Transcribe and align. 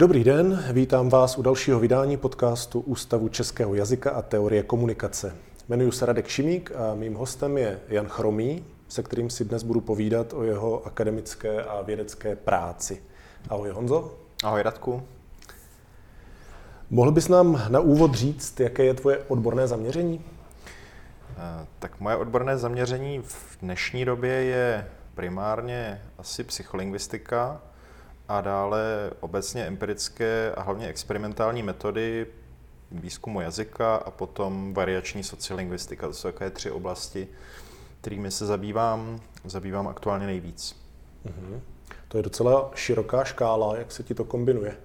Dobrý 0.00 0.24
den, 0.24 0.64
vítám 0.72 1.08
vás 1.08 1.38
u 1.38 1.42
dalšího 1.42 1.80
vydání 1.80 2.16
podcastu 2.16 2.80
Ústavu 2.80 3.28
českého 3.28 3.74
jazyka 3.74 4.10
a 4.10 4.22
teorie 4.22 4.62
komunikace. 4.62 5.36
Jmenuji 5.68 5.92
se 5.92 6.06
Radek 6.06 6.28
Šimík 6.28 6.72
a 6.76 6.94
mým 6.94 7.14
hostem 7.14 7.58
je 7.58 7.80
Jan 7.88 8.06
Chromý, 8.08 8.64
se 8.88 9.02
kterým 9.02 9.30
si 9.30 9.44
dnes 9.44 9.62
budu 9.62 9.80
povídat 9.80 10.32
o 10.32 10.42
jeho 10.42 10.86
akademické 10.86 11.62
a 11.62 11.82
vědecké 11.82 12.36
práci. 12.36 13.02
Ahoj 13.48 13.70
Honzo. 13.70 14.14
Ahoj 14.44 14.62
Radku. 14.62 15.02
Mohl 16.90 17.12
bys 17.12 17.28
nám 17.28 17.62
na 17.68 17.80
úvod 17.80 18.14
říct, 18.14 18.60
jaké 18.60 18.84
je 18.84 18.94
tvoje 18.94 19.18
odborné 19.28 19.66
zaměření? 19.68 20.24
Eh, 21.30 21.66
tak 21.78 22.00
moje 22.00 22.16
odborné 22.16 22.58
zaměření 22.58 23.22
v 23.22 23.58
dnešní 23.62 24.04
době 24.04 24.32
je 24.32 24.88
primárně 25.14 26.02
asi 26.18 26.44
psycholingvistika 26.44 27.60
a 28.30 28.40
dále 28.40 29.10
obecně 29.20 29.66
empirické 29.66 30.52
a 30.56 30.62
hlavně 30.62 30.88
experimentální 30.88 31.62
metody 31.62 32.26
výzkumu 32.90 33.40
jazyka 33.40 33.96
a 33.96 34.10
potom 34.10 34.74
variační 34.74 35.22
sociolingvistika. 35.24 36.06
To 36.06 36.12
jsou 36.12 36.32
také 36.32 36.50
tři 36.50 36.70
oblasti, 36.70 37.28
kterými 38.00 38.30
se 38.30 38.46
zabývám, 38.46 39.20
zabývám 39.44 39.88
aktuálně 39.88 40.26
nejvíc. 40.26 40.76
Mm-hmm. 41.26 41.60
To 42.08 42.16
je 42.16 42.22
docela 42.22 42.70
široká 42.74 43.24
škála, 43.24 43.76
jak 43.76 43.92
se 43.92 44.02
ti 44.02 44.14
to 44.14 44.24
kombinuje? 44.24 44.76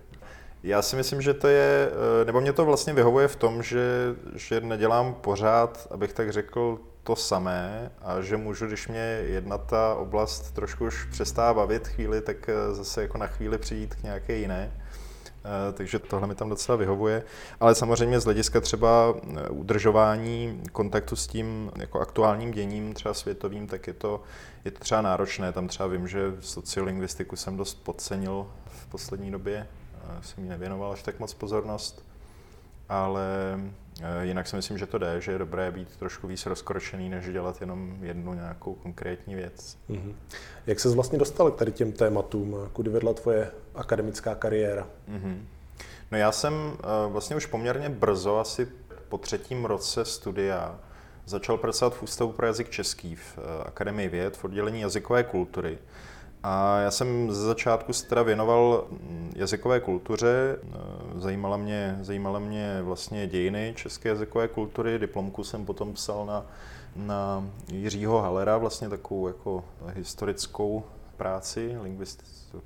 Já 0.64 0.82
si 0.82 0.96
myslím, 0.96 1.22
že 1.22 1.34
to 1.34 1.48
je, 1.48 1.92
eh, 2.22 2.26
nebo 2.26 2.42
mě 2.42 2.54
to 2.54 2.66
vlastně 2.66 2.94
vyhovuje 2.94 3.28
v 3.28 3.36
tom, 3.36 3.64
že, 3.64 4.16
že 4.36 4.62
nedělám 4.62 5.14
pořád, 5.14 5.88
abych 5.92 6.14
tak 6.14 6.32
řekl, 6.32 6.80
to 7.06 7.16
samé 7.16 7.92
a 8.02 8.22
že 8.22 8.38
můžu, 8.38 8.68
když 8.68 8.88
mě 8.88 9.22
jedna 9.26 9.58
ta 9.58 9.96
oblast 9.96 10.52
trošku 10.52 10.86
už 10.86 11.06
přestává 11.12 11.54
bavit 11.54 11.88
chvíli, 11.88 12.22
tak 12.22 12.50
eh, 12.50 12.74
zase 12.76 13.02
jako 13.02 13.18
na 13.18 13.28
chvíli 13.28 13.58
přijít 13.58 13.96
k 13.96 14.04
nějaké 14.04 14.36
jiné. 14.36 14.72
Eh, 14.72 15.74
takže 15.74 16.00
tohle 16.00 16.28
mi 16.28 16.36
tam 16.36 16.50
docela 16.50 16.76
vyhovuje. 16.76 17.24
Ale 17.60 17.76
samozřejmě 17.76 18.20
z 18.20 18.24
hlediska 18.24 18.62
třeba 18.62 19.16
udržování 19.50 20.64
kontaktu 20.72 21.16
s 21.16 21.28
tím 21.28 21.72
jako 21.78 22.00
aktuálním 22.00 22.52
děním, 22.52 22.94
třeba 22.94 23.14
světovým, 23.14 23.68
tak 23.68 23.88
je 23.88 23.94
to, 23.94 24.22
je 24.66 24.72
to 24.72 24.80
třeba 24.80 25.02
náročné. 25.02 25.52
Tam 25.52 25.68
třeba 25.68 25.88
vím, 25.88 26.08
že 26.08 26.20
sociolingvistiku 26.40 27.36
jsem 27.36 27.58
dost 27.58 27.84
podcenil 27.84 28.48
v 28.66 28.88
poslední 28.88 29.32
době 29.32 29.68
jsem 30.22 30.44
jí 30.44 30.50
nevěnoval 30.50 30.92
až 30.92 31.04
tak 31.04 31.20
moc 31.20 31.34
pozornost, 31.34 32.06
ale 32.90 33.24
eh, 33.58 33.72
jinak 34.22 34.48
si 34.48 34.56
myslím, 34.56 34.78
že 34.78 34.86
to 34.86 34.98
jde, 34.98 35.22
že 35.22 35.32
je 35.32 35.38
dobré 35.38 35.72
být 35.72 35.96
trošku 35.98 36.28
víc 36.28 36.46
rozkročený, 36.46 37.10
než 37.10 37.26
dělat 37.26 37.62
jenom 37.62 37.98
jednu 38.02 38.34
nějakou 38.34 38.74
konkrétní 38.74 39.36
věc. 39.36 39.78
Mm-hmm. 39.90 40.14
Jak 40.68 40.80
se 40.80 40.90
vlastně 40.90 41.20
dostal 41.20 41.52
k 41.52 41.56
tady 41.56 41.72
těm 41.72 41.92
tématům? 41.92 42.56
Kudy 42.74 42.90
vedla 42.90 43.14
tvoje 43.14 43.52
akademická 43.76 44.36
kariéra? 44.36 44.88
Mm-hmm. 45.10 45.38
No 46.12 46.18
já 46.18 46.32
jsem 46.32 46.54
eh, 46.54 47.12
vlastně 47.12 47.36
už 47.36 47.46
poměrně 47.46 47.90
brzo, 47.90 48.40
asi 48.40 48.68
po 49.10 49.18
třetím 49.18 49.66
roce 49.66 50.06
studia, 50.06 50.80
začal 51.26 51.58
pracovat 51.58 51.96
v 51.96 52.04
Ústavu 52.04 52.32
pro 52.32 52.46
jazyk 52.46 52.70
český 52.70 53.16
v 53.16 53.38
eh, 53.38 53.64
Akademii 53.68 54.10
věd 54.10 54.38
v 54.38 54.46
oddělení 54.46 54.82
jazykové 54.82 55.24
kultury. 55.24 55.78
A 56.48 56.80
já 56.80 56.92
jsem 56.92 57.32
ze 57.32 57.42
začátku 57.42 57.94
se 57.94 58.08
teda 58.08 58.24
věnoval 58.24 58.88
mm, 58.90 59.32
jazykové 59.36 59.80
kultuře, 59.80 60.60
e, 60.64 61.20
zajímala 61.20 61.58
mě, 61.58 61.98
zajímala 62.02 62.40
mě 62.40 62.82
vlastně 62.82 63.28
dějiny 63.28 63.74
české 63.78 64.10
jazykové 64.10 64.48
kultury, 64.48 65.00
diplomku 65.00 65.44
jsem 65.44 65.66
potom 65.66 65.94
psal 65.94 66.26
na, 66.26 66.46
na 66.96 67.50
Jiřího 67.72 68.22
Halera, 68.22 68.58
vlastně 68.58 68.90
takovou 68.90 69.28
jako 69.28 69.64
historickou 69.94 70.84
práci, 71.18 71.78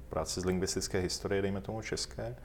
práci 0.10 0.42
z 0.42 0.46
lingvistické 0.46 1.00
historie, 1.00 1.42
dejme 1.42 1.62
tomu 1.62 1.82
české. 1.82 2.36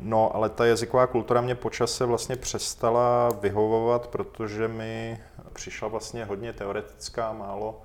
No, 0.00 0.36
ale 0.36 0.48
ta 0.48 0.66
jazyková 0.66 1.06
kultura 1.06 1.40
mě 1.40 1.54
počase 1.54 2.04
vlastně 2.04 2.36
přestala 2.36 3.28
vyhovovat, 3.40 4.06
protože 4.06 4.68
mi 4.68 5.20
přišla 5.52 5.88
vlastně 5.88 6.24
hodně 6.24 6.52
teoretická, 6.52 7.32
málo, 7.32 7.82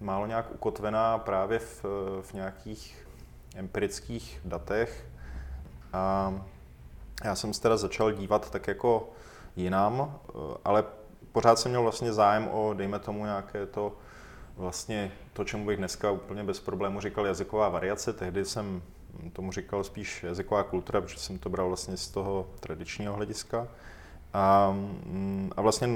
málo 0.00 0.26
nějak 0.26 0.54
ukotvená 0.54 1.18
právě 1.18 1.58
v, 1.58 1.84
v 2.22 2.32
nějakých 2.32 3.06
empirických 3.56 4.40
datech. 4.44 5.06
A 5.92 6.34
já 7.24 7.34
jsem 7.34 7.54
se 7.54 7.62
teda 7.62 7.76
začal 7.76 8.12
dívat 8.12 8.50
tak 8.50 8.68
jako 8.68 9.08
jinam, 9.56 10.18
ale 10.64 10.84
pořád 11.32 11.58
jsem 11.58 11.70
měl 11.70 11.82
vlastně 11.82 12.12
zájem 12.12 12.48
o, 12.48 12.74
dejme 12.74 12.98
tomu, 12.98 13.24
nějaké 13.24 13.66
to 13.66 13.92
vlastně 14.56 15.12
to, 15.32 15.44
čemu 15.44 15.66
bych 15.66 15.76
dneska 15.76 16.10
úplně 16.10 16.44
bez 16.44 16.60
problému 16.60 17.00
říkal 17.00 17.26
jazyková 17.26 17.68
variace. 17.68 18.12
Tehdy 18.12 18.44
jsem 18.44 18.82
tomu 19.32 19.52
říkal 19.52 19.84
spíš 19.84 20.22
jazyková 20.22 20.62
kultura, 20.62 21.00
protože 21.00 21.18
jsem 21.18 21.38
to 21.38 21.48
bral 21.50 21.68
vlastně 21.68 21.96
z 21.96 22.08
toho 22.08 22.48
tradičního 22.60 23.14
hlediska. 23.14 23.68
A, 24.36 24.70
mm, 24.72 25.50
a 25.56 25.62
vlastně 25.62 25.88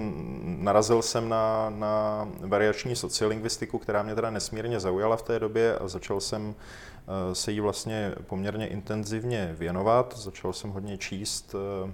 narazil 0.45 1.03
jsem 1.03 1.29
na, 1.29 1.71
na 1.71 2.29
variační 2.41 2.97
sociolingvistiku, 2.97 3.79
která 3.79 4.03
mě 4.03 4.15
teda 4.15 4.31
nesmírně 4.31 4.81
zaujala 4.81 5.17
v 5.17 5.23
té 5.23 5.39
době 5.39 5.79
a 5.79 5.89
začal 5.89 6.21
jsem 6.21 6.55
eh, 6.55 7.35
se 7.35 7.53
jí 7.53 7.61
vlastně 7.61 8.15
poměrně 8.27 8.67
intenzivně 8.67 9.55
věnovat. 9.59 10.19
Začal 10.19 10.53
jsem 10.53 10.71
hodně 10.71 10.99
číst 10.99 11.55
eh, 11.55 11.93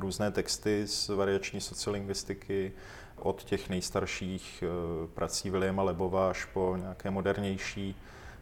různé 0.00 0.30
texty 0.30 0.86
z 0.86 1.08
variační 1.08 1.60
sociolingvistiky, 1.60 2.72
od 3.16 3.44
těch 3.44 3.68
nejstarších 3.68 4.64
eh, 4.66 5.06
prací 5.14 5.50
Williama 5.50 5.82
Lebova 5.82 6.30
až 6.30 6.44
po 6.44 6.76
nějaké 6.80 7.10
modernější, 7.10 7.96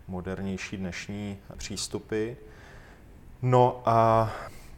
modernější 0.09 0.77
dnešní 0.77 1.39
přístupy. 1.57 2.33
No 3.43 3.83
a 3.85 4.31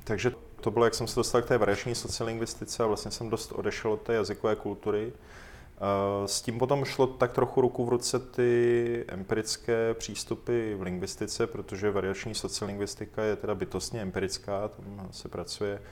takže 0.04 0.32
to 0.62 0.70
bylo, 0.70 0.84
jak 0.84 0.94
jsem 0.94 1.06
se 1.06 1.20
dostal 1.20 1.42
k 1.42 1.46
té 1.46 1.58
variační 1.58 1.94
sociolingvistice 1.94 2.82
a 2.82 2.86
vlastně 2.86 3.10
jsem 3.10 3.30
dost 3.30 3.52
odešel 3.52 3.92
od 3.92 4.02
té 4.02 4.14
jazykové 4.14 4.56
kultury. 4.56 5.12
Eh, 5.12 6.28
s 6.28 6.42
tím 6.42 6.58
potom 6.58 6.84
šlo 6.84 7.06
tak 7.06 7.32
trochu 7.32 7.60
ruku 7.60 7.84
v 7.84 7.88
ruce 7.88 8.18
ty 8.18 9.04
empirické 9.08 9.94
přístupy 9.94 10.74
v 10.74 10.82
lingvistice, 10.82 11.46
protože 11.46 11.90
variační 11.90 12.34
sociolingvistika 12.34 13.22
je 13.22 13.36
teda 13.36 13.54
bytostně 13.54 14.02
empirická, 14.02 14.68
tam 14.68 15.08
se 15.10 15.28
pracuje 15.28 15.82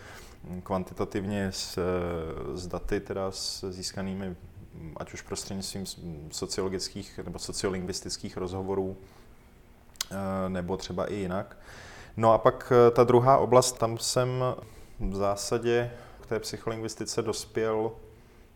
kvantitativně 0.62 1.52
s, 1.52 1.78
s 2.54 2.66
daty, 2.66 3.00
teda 3.00 3.30
s 3.30 3.70
získanými 3.70 4.36
ať 4.96 5.14
už 5.14 5.22
prostřednictvím 5.22 5.84
sociologických 6.30 7.20
nebo 7.24 7.38
sociolingvistických 7.38 8.36
rozhovorů, 8.36 8.96
eh, 10.10 10.48
nebo 10.48 10.76
třeba 10.76 11.06
i 11.06 11.14
jinak. 11.14 11.56
No 12.20 12.32
a 12.32 12.38
pak 12.38 12.72
eh, 12.72 12.90
ta 12.90 13.04
druhá 13.04 13.38
oblast, 13.38 13.78
tam 13.78 13.98
jsem 13.98 14.28
v 15.00 15.14
zásadě 15.14 15.90
k 16.20 16.26
té 16.26 16.40
psycholingvistice 16.40 17.22
dospěl 17.22 17.92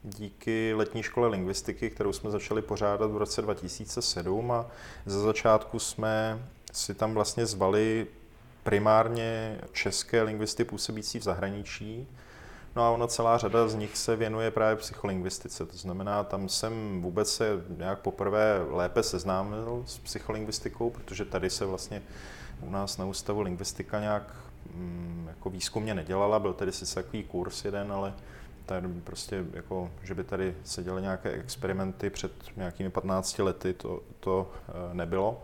díky 0.03 0.75
letní 0.75 1.03
škole 1.03 1.29
lingvistiky, 1.29 1.91
kterou 1.91 2.13
jsme 2.13 2.31
začali 2.31 2.63
pořádat 2.63 3.11
v 3.11 3.17
roce 3.17 3.43
2007 3.43 4.53
a 4.53 4.67
ze 5.07 5.21
začátku 5.21 5.79
jsme 5.79 6.47
si 6.73 6.95
tam 6.95 7.15
vlastně 7.15 7.47
zvali 7.47 8.07
primárně 8.63 9.61
české 9.73 10.23
lingvisty 10.23 10.65
působící 10.65 11.19
v 11.19 11.23
zahraničí. 11.23 12.09
No 12.77 12.83
a 12.83 12.91
ona 12.91 13.07
celá 13.07 13.39
řada 13.39 13.69
z 13.69 13.75
nich 13.75 13.97
se 13.97 14.17
věnuje 14.17 14.51
právě 14.51 14.77
psycholingvistice. 14.77 15.67
To 15.67 15.77
znamená, 15.77 16.25
tam 16.25 16.49
jsem 16.49 17.03
vůbec 17.03 17.35
se 17.35 17.65
nějak 17.77 17.99
poprvé 17.99 18.67
lépe 18.71 19.03
seznámil 19.03 19.83
s 19.87 19.99
psycholingvistikou, 19.99 20.91
protože 20.91 21.25
tady 21.25 21.51
se 21.51 21.65
vlastně 21.65 22.03
u 22.61 22.71
nás 22.71 22.99
na 22.99 23.05
ústavu 23.05 23.41
lingvistika 23.41 24.01
nějak 24.01 24.35
mm, 24.75 25.27
jako 25.29 25.51
výzkumně 25.51 25.95
nedělala, 25.95 26.39
byl 26.39 26.53
tady 26.53 26.73
sice 26.73 26.95
takový 26.95 27.25
kurz 27.25 27.65
jeden, 27.65 27.93
ale 27.93 28.15
tady 28.67 28.89
prostě 29.05 29.45
jako, 29.53 29.91
že 30.03 30.15
by 30.15 30.25
tady 30.25 30.55
se 30.65 30.83
dělaly 30.83 31.03
nějaké 31.03 31.31
experimenty 31.31 32.11
před 32.11 32.33
nějakými 32.57 32.91
15 32.91 33.39
lety, 33.39 33.73
to, 33.73 34.01
to 34.21 34.51
eh, 34.69 34.95
nebylo. 34.95 35.43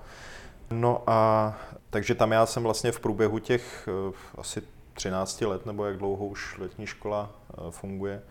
No 0.71 1.03
a 1.07 1.55
takže 1.91 2.15
tam 2.15 2.33
já 2.33 2.47
jsem 2.47 2.63
vlastně 2.63 2.93
v 2.93 3.01
průběhu 3.01 3.39
těch 3.39 3.89
eh, 4.11 4.13
asi 4.39 4.63
13 4.95 5.41
let, 5.41 5.67
nebo 5.67 5.85
jak 5.85 5.97
dlouho 5.97 6.27
už 6.27 6.59
letní 6.59 6.87
škola 6.87 7.31
eh, 7.31 7.55
funguje, 7.71 8.23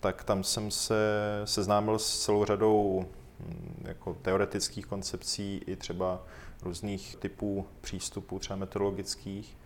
tak 0.00 0.24
tam 0.24 0.44
jsem 0.44 0.70
se 0.70 0.96
seznámil 1.44 1.98
s 1.98 2.18
celou 2.18 2.44
řadou 2.44 3.06
mm, 3.40 3.84
jako 3.88 4.16
teoretických 4.22 4.86
koncepcí 4.86 5.62
i 5.66 5.76
třeba 5.76 6.20
různých 6.62 7.16
typů 7.16 7.66
přístupů, 7.80 8.38
třeba 8.38 8.56
metodologických. 8.56 9.56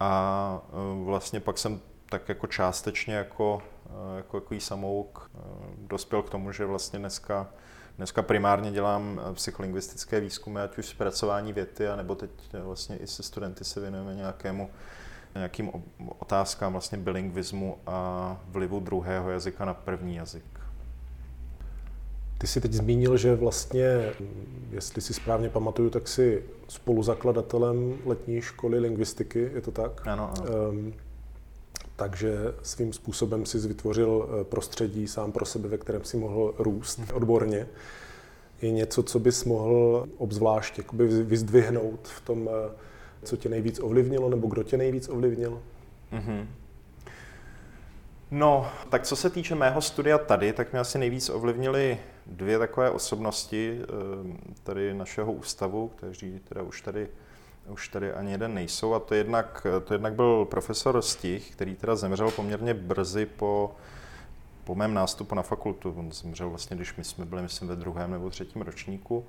A 0.00 0.60
e, 0.68 1.04
vlastně 1.04 1.40
pak 1.40 1.58
jsem 1.58 1.80
tak 2.10 2.28
jako 2.28 2.46
částečně 2.46 3.14
jako, 3.14 3.62
e, 3.86 4.16
jako 4.16 4.36
jako 4.36 4.60
samouk 4.60 5.30
e, 5.34 5.38
dospěl 5.78 6.22
k 6.22 6.30
tomu, 6.30 6.52
že 6.52 6.64
vlastně 6.64 6.98
dneska, 6.98 7.48
dneska 7.96 8.22
primárně 8.22 8.72
dělám 8.72 9.20
psycholingvistické 9.34 10.20
výzkumy, 10.20 10.60
ať 10.60 10.78
už 10.78 10.86
zpracování 10.86 11.52
věty, 11.52 11.84
nebo 11.96 12.14
teď 12.14 12.30
vlastně 12.62 12.96
i 12.96 13.06
se 13.06 13.22
studenty 13.22 13.64
se 13.64 13.80
věnujeme 13.80 14.14
nějakému 14.14 14.70
nějakým 15.38 15.70
otázkám 16.18 16.72
vlastně 16.72 16.98
bilingvismu 16.98 17.78
a 17.86 18.40
vlivu 18.48 18.80
druhého 18.80 19.30
jazyka 19.30 19.64
na 19.64 19.74
první 19.74 20.16
jazyk. 20.16 20.55
Ty 22.38 22.46
jsi 22.46 22.60
teď 22.60 22.72
zmínil, 22.72 23.16
že 23.16 23.34
vlastně, 23.34 24.12
jestli 24.70 25.02
si 25.02 25.14
správně 25.14 25.48
pamatuju, 25.48 25.90
tak 25.90 26.08
si 26.08 26.42
spoluzakladatelem 26.68 27.98
letní 28.04 28.40
školy 28.40 28.78
lingvistiky, 28.78 29.50
je 29.54 29.60
to 29.60 29.70
tak? 29.70 30.06
Ano. 30.06 30.32
ano. 30.38 30.70
Um, 30.70 30.94
takže 31.96 32.36
svým 32.62 32.92
způsobem 32.92 33.46
si 33.46 33.58
vytvořil 33.58 34.28
eh, 34.28 34.44
prostředí 34.44 35.08
sám 35.08 35.32
pro 35.32 35.44
sebe, 35.44 35.68
ve 35.68 35.78
kterém 35.78 36.04
si 36.04 36.16
mohl 36.16 36.54
růst 36.58 37.00
odborně. 37.12 37.66
Je 38.62 38.70
něco, 38.70 39.02
co 39.02 39.18
bys 39.18 39.44
mohl 39.44 40.06
obzvlášť 40.18 40.78
jakoby 40.78 41.06
vyzdvihnout 41.06 42.08
v 42.08 42.20
tom, 42.20 42.50
eh, 42.52 42.70
co 43.22 43.36
tě 43.36 43.48
nejvíc 43.48 43.80
ovlivnilo, 43.80 44.28
nebo 44.28 44.48
kdo 44.48 44.62
tě 44.62 44.76
nejvíc 44.76 45.08
ovlivnil? 45.08 45.62
Mm-hmm. 46.12 46.46
No, 48.30 48.70
tak 48.90 49.02
co 49.02 49.16
se 49.16 49.30
týče 49.30 49.54
mého 49.54 49.80
studia 49.80 50.18
tady, 50.18 50.52
tak 50.52 50.72
mě 50.72 50.80
asi 50.80 50.98
nejvíc 50.98 51.28
ovlivnily 51.30 51.98
dvě 52.26 52.58
takové 52.58 52.90
osobnosti 52.90 53.80
eh, 53.82 53.86
tady 54.62 54.94
našeho 54.94 55.32
ústavu, 55.32 55.88
kteří 55.88 56.40
teda 56.48 56.62
už 56.62 56.80
tady, 56.80 57.08
už 57.68 57.88
tady 57.88 58.12
ani 58.12 58.32
jeden 58.32 58.54
nejsou. 58.54 58.94
A 58.94 59.00
to 59.00 59.14
jednak, 59.14 59.66
to 59.84 59.94
jednak 59.94 60.14
byl 60.14 60.44
profesor 60.44 61.02
Stich, 61.02 61.50
který 61.50 61.74
teda 61.74 61.96
zemřel 61.96 62.30
poměrně 62.30 62.74
brzy 62.74 63.26
po, 63.26 63.74
po 64.64 64.74
mém 64.74 64.94
nástupu 64.94 65.34
na 65.34 65.42
fakultu. 65.42 65.94
On 65.96 66.12
zemřel 66.12 66.50
vlastně, 66.50 66.76
když 66.76 66.96
my 66.96 67.04
jsme 67.04 67.24
byli, 67.24 67.42
myslím, 67.42 67.68
ve 67.68 67.76
druhém 67.76 68.10
nebo 68.10 68.30
třetím 68.30 68.62
ročníku 68.62 69.24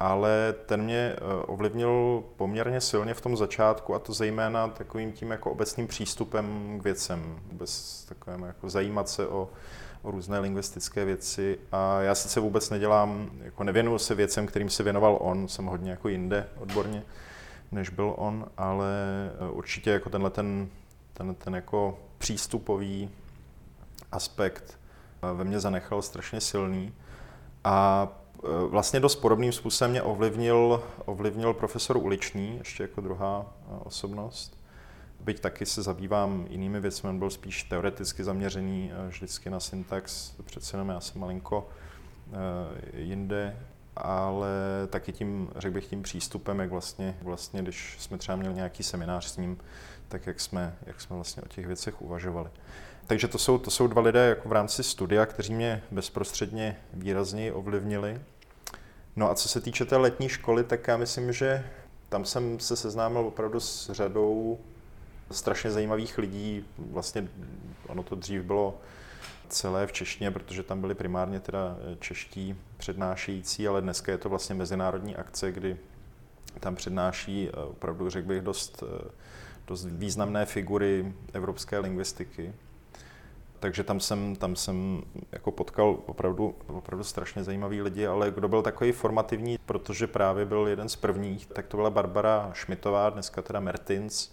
ale 0.00 0.54
ten 0.66 0.82
mě 0.82 1.16
eh, 1.16 1.18
ovlivnil 1.46 2.24
poměrně 2.36 2.80
silně 2.80 3.14
v 3.14 3.20
tom 3.20 3.36
začátku 3.36 3.94
a 3.94 3.98
to 3.98 4.12
zejména 4.12 4.68
takovým 4.68 5.12
tím 5.12 5.30
jako 5.30 5.50
obecným 5.50 5.86
přístupem 5.86 6.76
k 6.80 6.84
věcem, 6.84 7.40
vůbec 7.52 8.04
takovým 8.08 8.42
jako 8.42 8.70
zajímat 8.70 9.08
se 9.08 9.26
o, 9.26 9.48
o 10.02 10.10
různé 10.10 10.38
lingvistické 10.38 11.04
věci 11.04 11.58
a 11.72 12.00
já 12.00 12.14
sice 12.14 12.40
vůbec 12.40 12.70
nedělám, 12.70 13.30
jako 13.42 13.64
nevěnuju 13.64 13.98
se 13.98 14.14
věcem, 14.14 14.46
kterým 14.46 14.70
se 14.70 14.82
věnoval 14.82 15.18
on, 15.20 15.48
jsem 15.48 15.66
hodně 15.66 15.90
jako 15.90 16.08
jinde 16.08 16.48
odborně, 16.56 17.02
než 17.72 17.90
byl 17.90 18.14
on, 18.16 18.46
ale 18.56 18.88
eh, 19.34 19.50
určitě 19.50 19.90
jako 19.90 20.10
tenhle 20.10 20.30
ten, 20.30 20.68
ten, 21.12 21.34
ten 21.34 21.54
jako 21.54 21.98
přístupový 22.18 23.10
aspekt 24.12 24.78
eh, 25.22 25.34
ve 25.34 25.44
mně 25.44 25.60
zanechal 25.60 26.02
strašně 26.02 26.40
silný 26.40 26.94
a 27.64 28.08
Eh, 28.44 28.66
vlastně 28.68 29.00
dost 29.00 29.16
podobným 29.16 29.52
způsobem 29.52 29.90
mě 29.90 30.02
ovlivnil, 30.02 30.82
ovlivnil 31.04 31.54
profesor 31.54 31.96
Uličný, 31.96 32.56
ještě 32.58 32.82
jako 32.82 33.00
druhá 33.00 33.46
osobnost. 33.84 34.59
Byť 35.20 35.40
taky 35.40 35.66
se 35.66 35.82
zabývám 35.82 36.46
jinými 36.50 36.80
věcmi, 36.80 37.08
on 37.08 37.18
byl 37.18 37.30
spíš 37.30 37.64
teoreticky 37.64 38.24
zaměřený 38.24 38.92
eh, 38.92 39.08
vždycky 39.08 39.50
na 39.50 39.60
syntax, 39.60 40.34
přece 40.44 40.76
jenom 40.76 40.88
já 40.88 41.00
jsem 41.00 41.20
malinko 41.20 41.68
jinde, 42.94 43.56
ale 43.96 44.48
taky 44.90 45.12
tím, 45.12 45.50
řekl 45.56 45.74
bych, 45.74 45.86
tím 45.86 46.02
přístupem, 46.02 46.58
jak 46.58 46.70
vlastně, 46.70 47.16
vlastně, 47.22 47.62
když 47.62 47.96
jsme 47.98 48.18
třeba 48.18 48.36
měli 48.36 48.54
nějaký 48.54 48.82
seminář 48.82 49.24
s 49.24 49.36
ním, 49.36 49.58
tak 50.08 50.26
jak 50.26 50.40
jsme, 50.40 50.76
jak 50.86 51.00
jsme 51.00 51.16
vlastně 51.16 51.42
o 51.42 51.48
těch 51.48 51.66
věcech 51.66 52.02
uvažovali. 52.02 52.50
Takže 53.06 53.28
to 53.28 53.38
jsou, 53.38 53.58
to 53.58 53.70
jsou 53.70 53.86
dva 53.86 54.02
lidé 54.02 54.28
jako 54.28 54.48
v 54.48 54.52
rámci 54.52 54.82
studia, 54.82 55.26
kteří 55.26 55.54
mě 55.54 55.82
bezprostředně 55.90 56.76
výrazně 56.92 57.52
ovlivnili. 57.52 58.20
No 59.16 59.30
a 59.30 59.34
co 59.34 59.48
se 59.48 59.60
týče 59.60 59.84
té 59.84 59.96
letní 59.96 60.28
školy, 60.28 60.64
tak 60.64 60.88
já 60.88 60.96
myslím, 60.96 61.32
že 61.32 61.70
tam 62.08 62.24
jsem 62.24 62.60
se 62.60 62.76
seznámil 62.76 63.22
opravdu 63.22 63.60
s 63.60 63.90
řadou 63.92 64.58
strašně 65.30 65.70
zajímavých 65.70 66.18
lidí. 66.18 66.64
Vlastně 66.78 67.28
ono 67.86 68.02
to 68.02 68.14
dřív 68.14 68.42
bylo 68.42 68.78
celé 69.48 69.86
v 69.86 69.92
češtině, 69.92 70.30
protože 70.30 70.62
tam 70.62 70.80
byli 70.80 70.94
primárně 70.94 71.40
teda 71.40 71.76
čeští 71.98 72.56
přednášející, 72.76 73.68
ale 73.68 73.80
dneska 73.80 74.12
je 74.12 74.18
to 74.18 74.28
vlastně 74.28 74.54
mezinárodní 74.54 75.16
akce, 75.16 75.52
kdy 75.52 75.76
tam 76.60 76.76
přednáší 76.76 77.48
eh, 77.48 77.56
opravdu, 77.56 78.10
řekl 78.10 78.28
bych, 78.28 78.42
dost, 78.42 78.84
eh, 78.86 79.10
dost 79.66 79.84
významné 79.84 80.46
figury 80.46 81.12
evropské 81.32 81.78
lingvistiky 81.78 82.52
takže 83.60 83.84
tam 83.84 84.00
jsem, 84.00 84.36
tam 84.36 84.56
jsem 84.56 85.02
jako 85.32 85.52
potkal 85.52 85.98
opravdu, 86.06 86.54
opravdu 86.66 87.04
strašně 87.04 87.44
zajímavý 87.44 87.82
lidi, 87.82 88.06
ale 88.06 88.30
kdo 88.30 88.48
byl 88.48 88.62
takový 88.62 88.92
formativní, 88.92 89.58
protože 89.66 90.06
právě 90.06 90.44
byl 90.44 90.66
jeden 90.66 90.88
z 90.88 90.96
prvních, 90.96 91.46
tak 91.46 91.66
to 91.66 91.76
byla 91.76 91.90
Barbara 91.90 92.50
Šmitová, 92.54 93.10
dneska 93.10 93.42
teda 93.42 93.60
Mertins, 93.60 94.32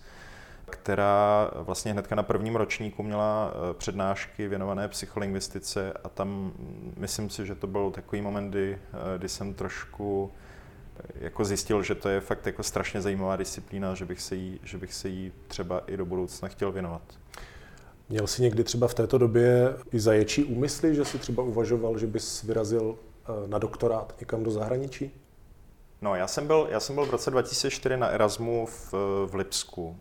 která 0.70 1.52
vlastně 1.54 1.92
hnedka 1.92 2.16
na 2.16 2.24
prvním 2.24 2.56
ročníku 2.56 3.04
měla 3.04 3.52
eh, 3.52 3.74
přednášky 3.74 4.48
věnované 4.48 4.88
psycholingvistice 4.88 5.94
a 6.04 6.10
tam 6.10 6.28
mm, 6.30 6.94
myslím 6.98 7.30
si, 7.30 7.46
že 7.46 7.56
to 7.56 7.68
byl 7.68 7.92
takový 7.92 8.22
moment, 8.22 8.50
kdy, 8.50 8.78
eh, 8.94 9.18
kdy 9.18 9.30
jsem 9.30 9.54
trošku 9.54 10.32
eh, 11.00 11.04
jako 11.16 11.46
zjistil, 11.46 11.84
že 11.84 11.96
to 11.96 12.10
je 12.10 12.22
fakt 12.22 12.46
jako 12.46 12.64
strašně 12.64 13.02
zajímavá 13.02 13.36
disciplína, 13.36 13.96
že 13.96 14.06
bych 14.06 14.22
se 14.22 14.36
jí, 14.36 14.60
že 14.64 14.78
bych 14.78 14.94
se 14.94 15.10
jí 15.10 15.32
třeba 15.48 15.84
i 15.88 15.98
do 15.98 16.06
budoucna 16.06 16.48
chtěl 16.48 16.72
věnovat. 16.72 17.02
Měl 18.10 18.28
jsi 18.28 18.42
někdy 18.42 18.64
třeba 18.64 18.88
v 18.88 18.94
této 18.94 19.18
době 19.18 19.76
i 19.92 20.00
zaječí 20.00 20.44
úmysly, 20.44 20.96
že 20.96 21.06
jsi 21.06 21.20
třeba 21.20 21.44
uvažoval, 21.44 21.98
že 21.98 22.08
bys 22.08 22.44
vyrazil 22.44 22.98
na 23.48 23.58
doktorát 23.58 24.16
někam 24.20 24.44
do 24.44 24.52
zahraničí? 24.52 25.12
No, 26.02 26.16
já 26.16 26.28
jsem 26.28 26.48
byl, 26.48 26.68
já 26.72 26.80
jsem 26.80 26.96
byl 26.96 27.06
v 27.06 27.10
roce 27.10 27.32
2004 27.32 27.98
na 27.98 28.08
Erasmu 28.08 28.66
v, 28.66 28.94
v 29.26 29.36
Lipsku. 29.36 29.98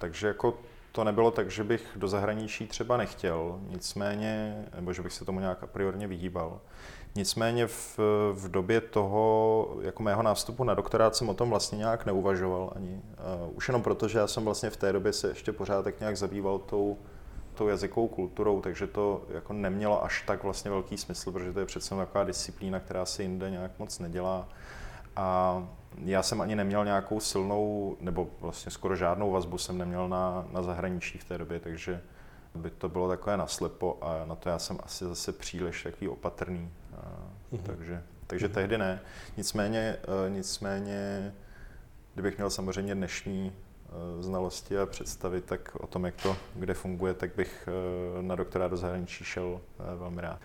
Takže 0.00 0.26
jako 0.26 0.58
to 0.92 1.04
nebylo 1.04 1.30
tak, 1.30 1.50
že 1.50 1.64
bych 1.64 1.86
do 1.96 2.08
zahraničí 2.08 2.66
třeba 2.66 2.96
nechtěl, 2.96 3.60
nicméně, 3.68 4.64
nebo 4.74 4.92
že 4.92 5.02
bych 5.02 5.12
se 5.12 5.24
tomu 5.24 5.40
nějak 5.40 5.62
a 5.62 5.66
priorně 5.66 6.06
vyhýbal. 6.06 6.60
Nicméně 7.14 7.66
v, 7.66 7.98
v 8.32 8.50
době 8.50 8.80
toho, 8.80 9.76
jako 9.80 10.02
mého 10.02 10.22
nástupu 10.22 10.64
na 10.64 10.74
doktorát 10.74 11.16
jsem 11.16 11.28
o 11.28 11.34
tom 11.34 11.50
vlastně 11.50 11.78
nějak 11.78 12.06
neuvažoval 12.06 12.72
ani. 12.76 13.02
Uh, 13.44 13.56
už 13.56 13.68
jenom 13.68 13.82
proto, 13.82 14.08
že 14.08 14.18
já 14.18 14.26
jsem 14.26 14.44
vlastně 14.44 14.70
v 14.70 14.76
té 14.76 14.92
době 14.92 15.12
se 15.12 15.28
ještě 15.28 15.52
pořád 15.52 15.82
tak 15.82 16.00
nějak 16.00 16.16
zabýval 16.16 16.58
tou, 16.58 16.98
tou 17.54 17.68
jazykovou 17.68 18.08
kulturou, 18.08 18.60
takže 18.60 18.86
to 18.86 19.22
jako 19.28 19.52
nemělo 19.52 20.04
až 20.04 20.22
tak 20.26 20.42
vlastně 20.42 20.70
velký 20.70 20.96
smysl, 20.96 21.32
protože 21.32 21.52
to 21.52 21.60
je 21.60 21.66
přece 21.66 21.94
taková 21.94 22.24
disciplína, 22.24 22.80
která 22.80 23.04
se 23.06 23.22
jinde 23.22 23.50
nějak 23.50 23.78
moc 23.78 23.98
nedělá. 23.98 24.48
A 25.16 25.68
já 26.04 26.22
jsem 26.22 26.40
ani 26.40 26.56
neměl 26.56 26.84
nějakou 26.84 27.20
silnou, 27.20 27.96
nebo 28.00 28.28
vlastně 28.40 28.72
skoro 28.72 28.96
žádnou 28.96 29.30
vazbu 29.30 29.58
jsem 29.58 29.78
neměl 29.78 30.08
na, 30.08 30.46
na 30.52 30.62
zahraničí 30.62 31.18
v 31.18 31.24
té 31.24 31.38
době, 31.38 31.60
takže 31.60 32.00
by 32.54 32.70
to 32.70 32.88
bylo 32.88 33.08
takové 33.08 33.36
naslepo 33.36 33.98
a 34.00 34.24
na 34.24 34.34
to 34.34 34.48
já 34.48 34.58
jsem 34.58 34.78
asi 34.82 35.04
zase 35.04 35.32
příliš 35.32 35.82
takový 35.82 36.08
opatrný. 36.08 36.70
Mm-hmm. 37.52 37.62
Takže, 37.62 38.02
takže 38.26 38.48
mm-hmm. 38.48 38.52
tehdy 38.52 38.78
ne. 38.78 39.00
Nicméně, 39.36 39.96
uh, 40.08 40.34
nicméně, 40.34 41.32
kdybych 42.14 42.36
měl 42.36 42.50
samozřejmě 42.50 42.94
dnešní 42.94 43.52
uh, 43.52 44.22
znalosti 44.22 44.78
a 44.78 44.86
představy, 44.86 45.40
tak 45.40 45.76
o 45.80 45.86
tom, 45.86 46.04
jak 46.04 46.14
to 46.22 46.36
kde 46.54 46.74
funguje, 46.74 47.14
tak 47.14 47.34
bych 47.36 47.68
uh, 48.16 48.22
na 48.22 48.34
doktora 48.34 48.68
do 48.68 48.76
zahraničí 48.76 49.24
šel 49.24 49.60
velmi 49.98 50.20
rád. 50.20 50.40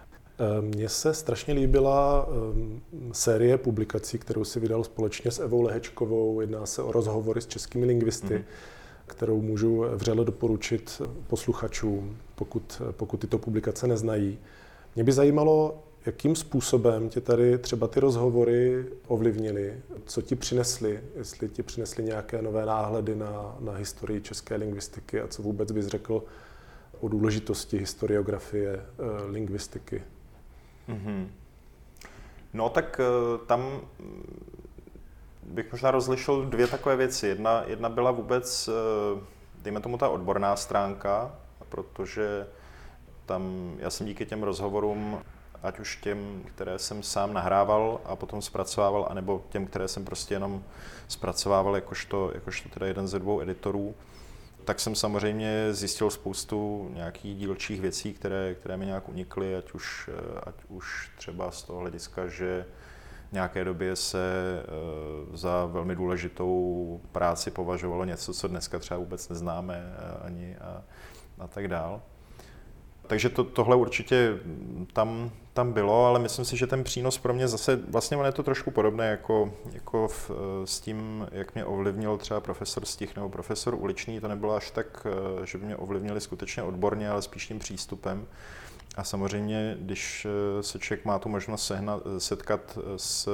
Mně 0.62 0.90
se 0.90 1.14
strašně 1.14 1.54
líbila 1.54 2.28
série 3.12 3.58
publikací, 3.58 4.18
kterou 4.18 4.44
si 4.44 4.60
vydal 4.60 4.84
společně 4.84 5.32
s 5.32 5.40
Evou 5.40 5.62
Lehečkovou. 5.62 6.42
Jedná 6.42 6.66
se 6.66 6.82
o 6.82 6.92
rozhovory 6.92 7.42
s 7.42 7.48
českými 7.48 7.86
lingvisty, 7.86 8.28
mm-hmm. 8.28 8.44
kterou 9.06 9.42
můžu 9.42 9.86
vřele 9.96 10.26
doporučit 10.26 11.02
posluchačům, 11.28 12.18
pokud, 12.36 12.82
pokud 12.92 13.18
tyto 13.18 13.38
publikace 13.38 13.88
neznají. 13.88 14.40
Mě 14.96 15.04
by 15.04 15.12
zajímalo, 15.12 15.84
Jakým 16.06 16.36
způsobem 16.36 17.10
tě 17.10 17.22
tady 17.22 17.58
třeba 17.58 17.88
ty 17.88 18.00
rozhovory 18.00 18.86
ovlivnily? 19.08 19.82
Co 20.06 20.22
ti 20.22 20.36
přinesly? 20.36 21.00
Jestli 21.16 21.50
ti 21.50 21.64
přinesly 21.64 22.04
nějaké 22.04 22.42
nové 22.42 22.66
náhledy 22.66 23.16
na, 23.16 23.58
na 23.60 23.74
historii 23.74 24.22
české 24.22 24.56
lingvistiky 24.56 25.22
a 25.22 25.28
co 25.28 25.42
vůbec 25.42 25.72
bys 25.72 25.88
řekl 25.88 26.24
o 27.00 27.08
důležitosti 27.08 27.78
historiografie 27.78 28.74
e, 28.74 28.84
lingvistiky? 29.26 30.04
Mm-hmm. 30.90 31.28
No 32.54 32.70
tak 32.70 33.00
e, 33.00 33.04
tam 33.46 33.82
bych 35.44 35.72
možná 35.72 35.92
rozlišil 35.92 36.46
dvě 36.46 36.68
takové 36.68 36.96
věci. 36.96 37.28
Jedna, 37.28 37.64
jedna 37.68 37.90
byla 37.90 38.12
vůbec, 38.12 38.68
e, 38.68 38.72
dejme 39.62 39.80
tomu, 39.80 39.98
ta 39.98 40.10
odborná 40.10 40.56
stránka, 40.56 41.36
protože 41.70 42.48
tam 43.26 43.74
já 43.80 43.90
jsem 43.90 44.08
díky 44.08 44.26
těm 44.26 44.44
rozhovorům 44.44 45.22
ať 45.64 45.80
už 45.80 45.96
těm, 45.96 46.44
které 46.46 46.80
jsem 46.80 47.04
sám 47.04 47.34
nahrával 47.34 48.02
a 48.06 48.16
potom 48.16 48.42
zpracovával, 48.42 49.08
anebo 49.10 49.42
těm, 49.50 49.68
které 49.68 49.88
jsem 49.88 50.06
prostě 50.06 50.34
jenom 50.34 50.64
zpracovával 51.08 51.76
jakožto, 51.76 52.32
jakožto 52.34 52.70
teda 52.70 52.86
jeden 52.86 53.08
ze 53.08 53.20
dvou 53.20 53.42
editorů, 53.42 53.96
tak 54.66 54.80
jsem 54.80 54.96
samozřejmě 54.96 55.74
zjistil 55.74 56.10
spoustu 56.10 56.90
nějakých 56.94 57.38
dílčích 57.38 57.82
věcí, 57.82 58.14
které, 58.14 58.56
které 58.56 58.78
mi 58.78 58.86
nějak 58.86 59.10
unikly, 59.10 59.56
ať 59.56 59.72
už, 59.72 60.10
ať 60.44 60.56
už 60.68 61.12
třeba 61.18 61.52
z 61.52 61.64
toho 61.64 61.80
hlediska, 61.80 62.28
že 62.28 62.66
v 63.30 63.32
nějaké 63.32 63.64
době 63.64 63.96
se 63.96 64.20
eh, 64.64 65.38
za 65.38 65.66
velmi 65.66 65.96
důležitou 65.96 67.02
práci 67.12 67.52
považovalo 67.52 68.06
něco, 68.06 68.34
co 68.34 68.48
dneska 68.48 68.80
třeba 68.80 68.98
vůbec 68.98 69.30
neznáme 69.30 69.94
eh, 69.98 70.26
ani 70.26 70.58
a, 70.58 70.84
a 71.40 71.48
tak 71.48 71.68
dál. 71.68 72.02
Takže 73.08 73.30
to, 73.30 73.44
tohle 73.44 73.76
určitě 73.76 74.40
tam, 74.94 75.32
tam 75.54 75.74
bylo, 75.74 76.06
ale 76.06 76.20
myslím 76.20 76.46
si, 76.46 76.58
že 76.58 76.68
ten 76.68 76.84
přínos 76.84 77.18
pro 77.18 77.34
mě 77.34 77.48
zase, 77.48 77.76
vlastně 77.76 78.18
on 78.18 78.26
je 78.26 78.32
to 78.32 78.44
trošku 78.44 78.72
podobné 78.72 79.08
jako, 79.08 79.54
jako 79.74 80.08
v, 80.08 80.32
s 80.66 80.80
tím, 80.80 81.28
jak 81.32 81.56
mě 81.56 81.66
ovlivnil 81.66 82.18
třeba 82.18 82.40
profesor 82.40 82.86
Stich 82.86 83.16
nebo 83.16 83.30
profesor 83.30 83.76
Uličný. 83.76 84.20
To 84.20 84.28
nebylo 84.28 84.56
až 84.56 84.72
tak, 84.72 85.08
že 85.44 85.58
by 85.58 85.66
mě 85.66 85.76
ovlivnili 85.76 86.22
skutečně 86.22 86.64
odborně, 86.64 87.10
ale 87.10 87.22
spíš 87.22 87.48
tím 87.48 87.60
přístupem. 87.60 88.28
A 88.96 89.04
samozřejmě, 89.04 89.78
když 89.80 90.28
se 90.62 90.80
člověk 90.80 91.06
má 91.06 91.20
tu 91.20 91.30
možnost 91.30 91.68
sehnat, 91.68 92.02
setkat 92.18 92.78
s, 92.98 93.30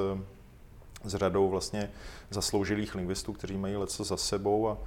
s 1.03 1.17
řadou 1.17 1.49
vlastně 1.49 1.91
zasloužilých 2.29 2.95
lingvistů, 2.95 3.33
kteří 3.33 3.57
mají 3.57 3.75
leco 3.75 4.03
za 4.03 4.17
sebou 4.17 4.69
a, 4.69 4.77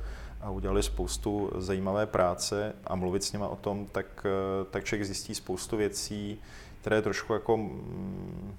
a 0.45 0.51
udělali 0.51 0.83
spoustu 0.83 1.51
zajímavé 1.57 2.07
práce 2.07 2.75
a 2.85 2.95
mluvit 2.95 3.25
s 3.25 3.33
nimi 3.33 3.45
o 3.45 3.57
tom, 3.57 3.87
tak, 3.87 4.27
eh, 4.27 4.65
tak 4.71 4.85
člověk 4.85 5.07
zjistí 5.07 5.35
spoustu 5.35 5.77
věcí, 5.77 6.41
které 6.81 7.03
trošku 7.03 7.33
jako, 7.33 7.57
mm, 7.57 8.57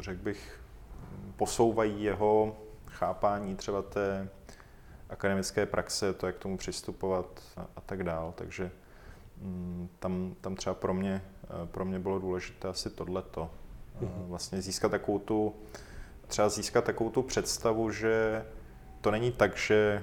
řekl 0.00 0.22
bych, 0.22 0.60
posouvají 1.36 2.02
jeho 2.02 2.56
chápání 2.86 3.56
třeba 3.56 3.82
té 3.82 4.28
akademické 5.10 5.66
praxe, 5.66 6.12
to, 6.12 6.26
jak 6.26 6.36
k 6.36 6.38
tomu 6.38 6.56
přistupovat 6.56 7.42
a, 7.56 7.66
a 7.76 7.80
tak 7.80 8.04
dál. 8.04 8.32
Takže 8.36 8.70
mm, 9.42 9.88
tam, 9.98 10.34
tam 10.40 10.56
třeba 10.56 10.74
pro 10.74 10.94
mě, 10.94 11.22
eh, 11.44 11.66
pro 11.66 11.84
mě 11.84 11.98
bylo 11.98 12.18
důležité 12.18 12.68
asi 12.68 12.90
tohleto. 12.90 13.50
Mm-hmm. 14.00 14.26
Vlastně 14.26 14.62
získat 14.62 14.88
takovou 14.88 15.18
tu, 15.18 15.54
třeba 16.26 16.48
získat 16.48 16.84
takovou 16.84 17.10
tu 17.10 17.22
představu, 17.22 17.90
že 17.90 18.44
to 19.00 19.10
není 19.10 19.32
tak, 19.32 19.56
že 19.56 20.02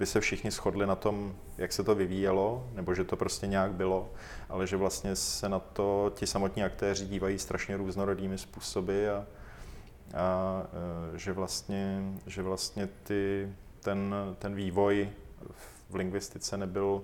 by 0.00 0.06
se 0.06 0.20
všichni 0.20 0.50
shodli 0.50 0.86
na 0.86 0.96
tom, 0.96 1.36
jak 1.58 1.72
se 1.72 1.84
to 1.84 1.94
vyvíjelo, 1.94 2.68
nebo 2.74 2.94
že 2.94 3.04
to 3.04 3.16
prostě 3.16 3.46
nějak 3.46 3.72
bylo, 3.72 4.10
ale 4.48 4.66
že 4.66 4.76
vlastně 4.76 5.16
se 5.16 5.48
na 5.48 5.58
to 5.58 6.12
ti 6.14 6.26
samotní 6.26 6.64
aktéři 6.64 7.06
dívají 7.06 7.38
strašně 7.38 7.76
různorodými 7.76 8.38
způsoby 8.38 9.08
a, 9.08 9.26
a 10.14 10.62
e, 11.14 11.18
že 11.18 11.32
vlastně, 11.32 12.02
že 12.26 12.42
vlastně 12.42 12.88
ty, 13.04 13.52
ten, 13.80 14.14
ten 14.38 14.54
vývoj 14.54 15.08
v 15.90 15.94
lingvistice 15.94 16.56
nebyl, 16.56 17.02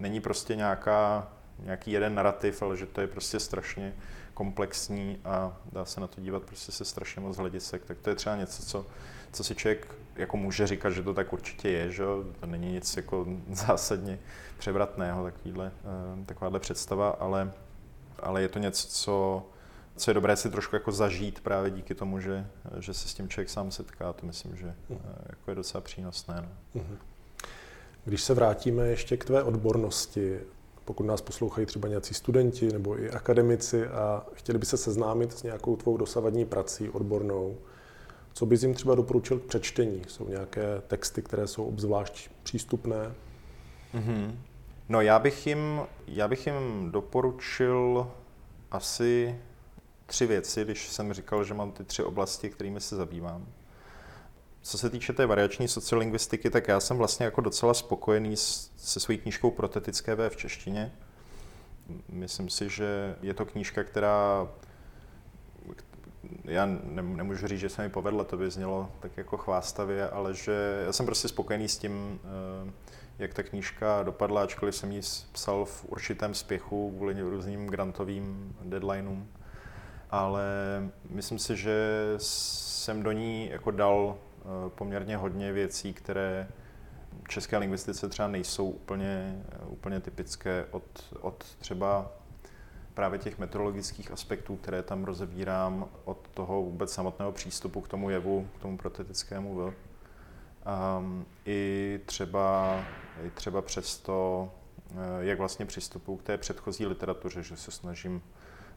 není 0.00 0.20
prostě 0.20 0.56
nějaká, 0.56 1.28
nějaký 1.58 1.92
jeden 1.92 2.14
narrativ, 2.14 2.62
ale 2.62 2.76
že 2.76 2.86
to 2.86 3.00
je 3.00 3.06
prostě 3.06 3.40
strašně 3.40 3.94
komplexní 4.34 5.18
a 5.24 5.56
dá 5.72 5.84
se 5.84 6.00
na 6.00 6.06
to 6.06 6.20
dívat 6.20 6.42
prostě 6.42 6.72
se 6.72 6.84
strašně 6.84 7.22
moc 7.22 7.36
hledisek, 7.36 7.84
tak 7.84 7.98
to 7.98 8.10
je 8.10 8.16
třeba 8.16 8.36
něco, 8.36 8.62
co, 8.62 8.86
co 9.32 9.44
si 9.44 9.54
člověk 9.54 9.94
jako 10.16 10.36
může 10.36 10.66
říkat, 10.66 10.90
že 10.90 11.02
to 11.02 11.14
tak 11.14 11.32
určitě 11.32 11.68
je, 11.68 11.90
že 11.90 12.04
to 12.40 12.46
není 12.46 12.72
nic 12.72 12.96
jako 12.96 13.26
zásadně 13.50 14.18
převratného, 14.58 15.24
takovýhle, 15.24 15.72
eh, 15.84 16.24
takováhle 16.24 16.60
představa, 16.60 17.10
ale, 17.10 17.52
ale 18.18 18.42
je 18.42 18.48
to 18.48 18.58
něco, 18.58 18.88
co, 18.88 19.46
co 19.96 20.10
je 20.10 20.14
dobré 20.14 20.36
si 20.36 20.50
trošku 20.50 20.76
jako 20.76 20.92
zažít 20.92 21.40
právě 21.40 21.70
díky 21.70 21.94
tomu, 21.94 22.20
že, 22.20 22.46
že 22.78 22.94
se 22.94 23.08
s 23.08 23.14
tím 23.14 23.28
člověk 23.28 23.50
sám 23.50 23.70
setká, 23.70 24.12
to 24.12 24.26
myslím, 24.26 24.56
že 24.56 24.74
uh 24.88 24.98
jako 25.28 25.50
je 25.50 25.54
docela 25.54 25.80
přínosné. 25.80 26.34
No. 26.74 26.80
Mhm. 26.82 26.98
Když 28.04 28.22
se 28.22 28.34
vrátíme 28.34 28.88
ještě 28.88 29.16
k 29.16 29.24
tvé 29.24 29.42
odbornosti, 29.42 30.40
pokud 30.84 31.06
nás 31.06 31.20
poslouchají 31.20 31.66
třeba 31.66 31.88
nějací 31.88 32.14
studenti 32.14 32.72
nebo 32.72 33.00
i 33.00 33.10
akademici 33.10 33.86
a 33.86 34.26
chtěli 34.34 34.58
by 34.58 34.66
se 34.66 34.76
seznámit 34.76 35.32
s 35.32 35.42
nějakou 35.42 35.76
tvou 35.76 35.96
dosavadní 35.96 36.44
prací 36.44 36.90
odbornou, 36.90 37.58
co 38.32 38.46
bys 38.46 38.62
jim 38.62 38.74
třeba 38.74 38.94
doporučil 38.94 39.38
k 39.38 39.44
přečtení? 39.44 40.02
Jsou 40.08 40.28
nějaké 40.28 40.82
texty, 40.86 41.22
které 41.22 41.46
jsou 41.46 41.64
obzvlášť 41.64 42.30
přístupné? 42.42 43.14
Mm-hmm. 43.94 44.34
No 44.88 45.00
já 45.00 45.18
bych, 45.18 45.46
jim, 45.46 45.80
já 46.06 46.28
bych 46.28 46.46
jim 46.46 46.90
doporučil 46.90 48.10
asi 48.70 49.40
tři 50.06 50.26
věci, 50.26 50.64
když 50.64 50.88
jsem 50.88 51.12
říkal, 51.12 51.44
že 51.44 51.54
mám 51.54 51.72
ty 51.72 51.84
tři 51.84 52.02
oblasti, 52.02 52.50
kterými 52.50 52.80
se 52.80 52.96
zabývám. 52.96 53.46
Co 54.62 54.78
se 54.78 54.90
týče 54.90 55.12
té 55.12 55.26
variační 55.26 55.68
sociolingvistiky, 55.68 56.50
tak 56.50 56.68
já 56.68 56.80
jsem 56.80 56.96
vlastně 56.96 57.24
jako 57.24 57.40
docela 57.40 57.74
spokojený 57.74 58.36
se 58.76 59.00
svojí 59.00 59.18
knížkou 59.18 59.50
Protetické 59.50 60.14
V 60.14 60.30
v 60.30 60.36
češtině. 60.36 60.92
Myslím 62.08 62.48
si, 62.48 62.68
že 62.68 63.16
je 63.22 63.34
to 63.34 63.46
knížka, 63.46 63.84
která 63.84 64.48
já 66.44 66.66
nemůžu 66.92 67.46
říct, 67.46 67.60
že 67.60 67.68
se 67.68 67.82
mi 67.82 67.88
povedla, 67.88 68.24
to 68.24 68.36
by 68.36 68.50
znělo 68.50 68.90
tak 69.00 69.16
jako 69.16 69.36
chvástavě, 69.36 70.08
ale 70.08 70.34
že 70.34 70.82
já 70.86 70.92
jsem 70.92 71.06
prostě 71.06 71.28
spokojený 71.28 71.68
s 71.68 71.78
tím, 71.78 72.20
eh, 72.24 72.72
jak 73.18 73.34
ta 73.34 73.42
knížka 73.42 74.02
dopadla, 74.02 74.42
ačkoliv 74.42 74.76
jsem 74.76 74.92
ji 74.92 75.00
psal 75.32 75.64
v 75.64 75.84
určitém 75.88 76.34
spěchu 76.34 76.94
kvůli 76.96 77.20
různým 77.20 77.66
grantovým 77.66 78.56
deadlineům. 78.64 79.28
Ale 80.10 80.44
myslím 81.10 81.38
si, 81.38 81.56
že 81.56 82.14
jsem 82.16 83.02
do 83.02 83.12
ní 83.12 83.50
jako 83.50 83.70
dal 83.70 84.16
eh, 84.16 84.44
poměrně 84.70 85.16
hodně 85.16 85.52
věcí, 85.52 85.94
které 85.94 86.48
české 87.28 87.58
lingvistice 87.58 88.08
třeba 88.08 88.28
nejsou 88.28 88.70
úplně, 88.70 89.42
úplně 89.66 90.00
typické 90.00 90.66
od, 90.70 90.84
od 91.20 91.44
třeba 91.58 92.10
právě 92.94 93.18
těch 93.18 93.38
meteorologických 93.38 94.10
aspektů, 94.10 94.56
které 94.56 94.82
tam 94.82 95.04
rozebírám 95.04 95.88
od 96.04 96.28
toho 96.34 96.62
vůbec 96.62 96.92
samotného 96.92 97.32
přístupu 97.32 97.80
k 97.80 97.88
tomu 97.88 98.10
jevu, 98.10 98.48
k 98.58 98.62
tomu 98.62 98.76
protetickému 98.76 99.54
V. 99.54 99.74
Um, 100.98 101.26
I 101.46 102.00
třeba, 102.06 102.80
i 103.24 103.30
třeba 103.30 103.62
přesto, 103.62 104.48
eh, 104.90 104.94
jak 105.18 105.38
vlastně 105.38 105.66
přistupuji 105.66 106.16
k 106.16 106.22
té 106.22 106.38
předchozí 106.38 106.86
literatuře, 106.86 107.42
že 107.42 107.56
se 107.56 107.70
snažím 107.70 108.22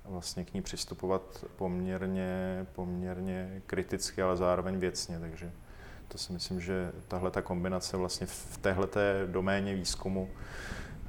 vlastně 0.05 0.45
k 0.45 0.53
ní 0.53 0.61
přistupovat 0.61 1.45
poměrně, 1.55 2.65
poměrně 2.75 3.61
kriticky, 3.65 4.21
ale 4.21 4.37
zároveň 4.37 4.77
věcně, 4.77 5.19
takže 5.19 5.51
to 6.07 6.17
si 6.17 6.33
myslím, 6.33 6.61
že 6.61 6.91
tahle 7.07 7.31
ta 7.31 7.41
kombinace 7.41 7.97
vlastně 7.97 8.27
v 8.27 8.57
téhle 8.57 8.87
doméně 9.25 9.75
výzkumu 9.75 10.29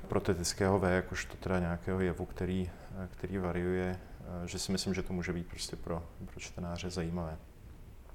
protetického 0.09 0.79
V, 0.79 0.85
jakožto 0.85 1.37
teda 1.37 1.59
nějakého 1.59 2.01
jevu, 2.01 2.25
který, 2.25 2.71
který 3.11 3.39
variuje, 3.39 4.01
že 4.45 4.59
si 4.59 4.73
myslím, 4.73 4.95
že 4.95 5.03
to 5.03 5.13
může 5.13 5.33
být 5.33 5.47
prostě 5.47 5.77
pro, 5.77 6.03
pro 6.27 6.41
čtenáře 6.41 6.91
zajímavé. 6.91 7.39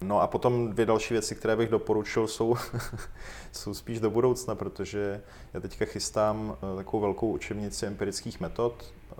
No 0.01 0.21
a 0.21 0.27
potom 0.27 0.69
dvě 0.69 0.85
další 0.85 1.13
věci, 1.13 1.35
které 1.35 1.55
bych 1.55 1.69
doporučil, 1.69 2.27
jsou, 2.27 2.55
jsou 3.51 3.73
spíš 3.73 3.99
do 3.99 4.09
budoucna, 4.09 4.55
protože 4.55 5.21
já 5.53 5.59
teďka 5.59 5.85
chystám 5.85 6.57
eh, 6.57 6.75
takovou 6.75 7.01
velkou 7.01 7.31
učebnici 7.31 7.85
empirických 7.85 8.39
metod. 8.39 8.93
Eh, 9.11 9.15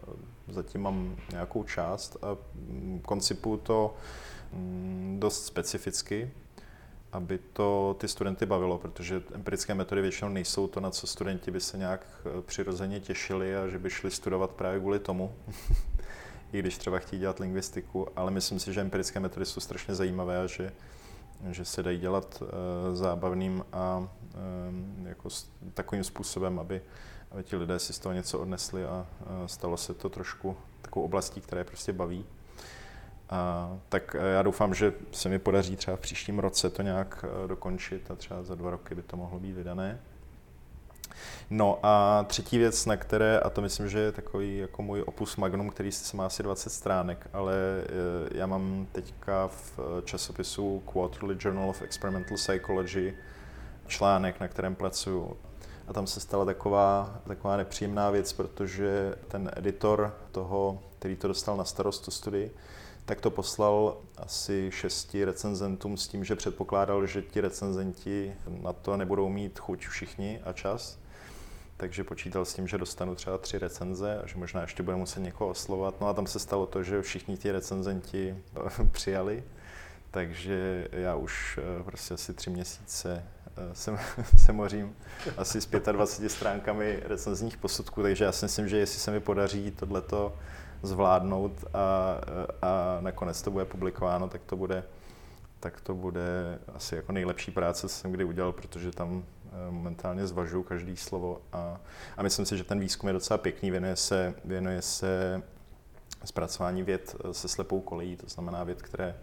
zatím 0.48 0.82
mám 0.82 1.15
nějakou 1.32 1.63
část 1.63 2.18
a 2.22 2.38
mm, 2.56 3.00
koncipuju 3.06 3.58
to 3.58 3.96
mm, 4.53 5.18
dost 5.20 5.46
specificky, 5.46 6.32
aby 7.12 7.39
to 7.53 7.96
ty 8.00 8.08
studenty 8.08 8.46
bavilo, 8.46 8.77
protože 8.77 9.22
empirické 9.34 9.75
metody 9.75 10.01
většinou 10.01 10.30
nejsou 10.30 10.68
to, 10.68 10.80
na 10.80 10.91
co 10.91 11.08
studenti 11.08 11.51
by 11.51 11.62
se 11.62 11.77
nějak 11.77 12.06
eh, 12.25 12.41
přirozeně 12.41 13.00
těšili 13.00 13.56
a 13.56 13.68
že 13.68 13.80
by 13.80 13.89
šli 13.89 14.12
studovat 14.12 14.51
právě 14.51 14.80
kvůli 14.80 15.00
tomu, 15.00 15.36
i 16.53 16.60
když 16.60 16.77
třeba 16.77 17.00
chtějí 17.00 17.20
dělat 17.20 17.39
lingvistiku, 17.39 18.08
ale 18.15 18.32
myslím 18.32 18.60
si, 18.60 18.74
že 18.74 18.82
empirické 18.82 19.20
metody 19.20 19.46
jsou 19.46 19.60
strašně 19.60 19.96
zajímavé 19.96 20.39
a 20.41 20.48
že, 20.48 20.72
že 21.50 21.65
se 21.65 21.84
dají 21.84 22.00
dělat 22.00 22.41
uh, 22.41 22.96
zábavným 22.96 23.65
a 23.74 23.98
um, 23.98 25.08
jako 25.08 25.30
takovým 25.74 26.03
způsobem, 26.03 26.60
aby, 26.60 26.82
aby 27.32 27.44
ti 27.44 27.56
lidé 27.56 27.80
si 27.80 27.94
z 27.94 28.00
toho 28.00 28.13
něco 28.13 28.39
odnesli 28.39 28.86
a 28.86 29.08
uh, 29.20 29.27
stalo 29.46 29.77
se 29.77 29.94
to 29.94 30.10
trošku 30.10 30.58
takovou 30.82 31.06
oblastí, 31.06 31.41
která 31.41 31.60
je 31.60 31.65
prostě 31.65 31.94
baví. 31.94 32.25
A, 33.32 33.70
tak 33.90 34.16
eh, 34.20 34.34
já 34.34 34.42
doufám, 34.42 34.74
že 34.74 34.94
se 35.12 35.30
mi 35.30 35.40
podaří 35.40 35.76
třeba 35.76 35.98
v 35.98 36.00
příštím 36.00 36.40
roce 36.40 36.70
to 36.70 36.82
nějak 36.82 37.26
eh, 37.28 37.48
dokončit 37.48 38.12
a 38.12 38.16
třeba 38.16 38.44
za 38.44 38.56
dva 38.56 38.72
roky 38.72 38.96
by 38.96 39.02
to 39.02 39.18
mohlo 39.18 39.40
být 39.40 39.54
vydané. 39.54 40.00
No 41.50 41.80
a 41.84 42.24
třetí 42.28 42.58
věc, 42.58 42.86
na 42.86 42.98
které, 42.98 43.40
a 43.40 43.50
to 43.50 43.62
myslím, 43.62 43.90
že 43.90 44.00
je 44.00 44.12
takový 44.12 44.58
jako 44.58 44.82
můj 44.82 45.04
opus 45.06 45.38
magnum, 45.38 45.70
který 45.70 45.92
se 45.92 46.18
má 46.18 46.26
asi 46.26 46.44
20 46.44 46.70
stránek, 46.70 47.28
ale 47.34 47.56
eh, 47.84 48.38
já 48.38 48.46
mám 48.46 48.88
teďka 48.92 49.48
v 49.48 49.80
časopisu 50.06 50.84
Quarterly 50.94 51.36
Journal 51.40 51.70
of 51.70 51.82
Experimental 51.82 52.38
Psychology 52.38 53.14
článek, 53.88 54.40
na 54.40 54.48
kterém 54.48 54.76
pracuju. 54.76 55.38
A 55.88 55.94
tam 55.94 56.08
se 56.08 56.20
stala 56.20 56.46
taková, 56.46 57.20
taková 57.28 57.58
nepříjemná 57.58 58.10
věc, 58.10 58.34
protože 58.34 59.16
ten 59.28 59.52
editor 59.56 60.16
toho, 60.32 60.80
který 61.00 61.16
to 61.16 61.28
dostal 61.28 61.58
na 61.58 61.66
starost 61.66 62.06
tu 62.06 62.12
studii, 62.12 62.52
tak 63.05 63.22
to 63.22 63.31
poslal 63.31 63.98
asi 64.17 64.70
šesti 64.74 65.25
recenzentům 65.25 65.98
s 65.98 66.08
tím, 66.08 66.24
že 66.24 66.36
předpokládal, 66.36 67.05
že 67.05 67.22
ti 67.22 67.41
recenzenti 67.41 68.34
na 68.48 68.74
to 68.74 68.98
nebudou 68.98 69.29
mít 69.29 69.60
chuť 69.60 69.88
všichni 69.88 70.39
a 70.43 70.53
čas. 70.53 71.00
Takže 71.77 72.03
počítal 72.03 72.46
s 72.46 72.53
tím, 72.53 72.67
že 72.67 72.77
dostanu 72.77 73.15
třeba 73.15 73.38
tři 73.38 73.58
recenze 73.58 74.22
a 74.24 74.27
že 74.27 74.38
možná 74.38 74.62
ještě 74.62 74.84
bude 74.84 74.98
muset 74.98 75.20
někoho 75.20 75.50
oslovat. 75.50 76.01
No 76.01 76.08
a 76.08 76.13
tam 76.13 76.27
se 76.27 76.39
stalo 76.39 76.65
to, 76.65 76.84
že 76.84 77.01
všichni 77.01 77.38
ti 77.38 77.51
recenzenti 77.51 78.38
přijali 78.91 79.43
takže 80.12 80.88
já 80.91 81.15
už 81.15 81.60
prostě 81.86 82.13
asi 82.13 82.34
tři 82.34 82.50
měsíce 82.50 83.24
se, 83.74 84.00
se 84.38 84.51
mořím 84.51 84.96
asi 85.38 85.62
s 85.62 85.70
25 85.91 86.29
stránkami 86.29 87.00
recenzních 87.03 87.58
posudků, 87.58 88.01
takže 88.01 88.25
já 88.25 88.31
si 88.31 88.46
myslím, 88.46 88.67
že 88.67 88.77
jestli 88.77 89.00
se 89.00 89.12
mi 89.12 89.20
podaří 89.20 89.72
tohleto 89.72 90.36
zvládnout 90.84 91.52
a, 91.74 92.18
a 92.62 92.98
nakonec 93.02 93.42
to 93.42 93.52
bude 93.52 93.66
publikováno, 93.66 94.30
tak 94.30 94.42
to 94.46 94.56
bude, 94.56 94.84
tak 95.60 95.82
to 95.82 95.96
bude 95.96 96.60
asi 96.76 96.96
jako 96.96 97.12
nejlepší 97.12 97.52
práce, 97.52 97.82
co 97.82 97.96
jsem 97.96 98.12
kdy 98.12 98.24
udělal, 98.24 98.52
protože 98.52 98.92
tam 98.92 99.24
eh, 99.46 99.72
momentálně 99.72 100.28
zvažuju 100.28 100.64
každý 100.64 100.98
slovo 100.98 101.42
a, 101.54 101.80
a 102.18 102.24
myslím 102.24 102.46
si, 102.46 102.58
že 102.58 102.64
ten 102.64 102.80
výzkum 102.80 103.08
je 103.08 103.14
docela 103.14 103.38
pěkný, 103.38 103.72
věnuje 103.72 103.96
se, 103.96 104.34
věnuje 104.46 104.82
se 104.82 105.42
zpracování 106.26 106.84
věd 106.84 107.16
eh, 107.26 107.34
se 107.34 107.48
slepou 107.48 107.82
kolejí, 107.82 108.16
to 108.16 108.28
znamená 108.28 108.64
věd, 108.64 108.82
které 108.82 109.16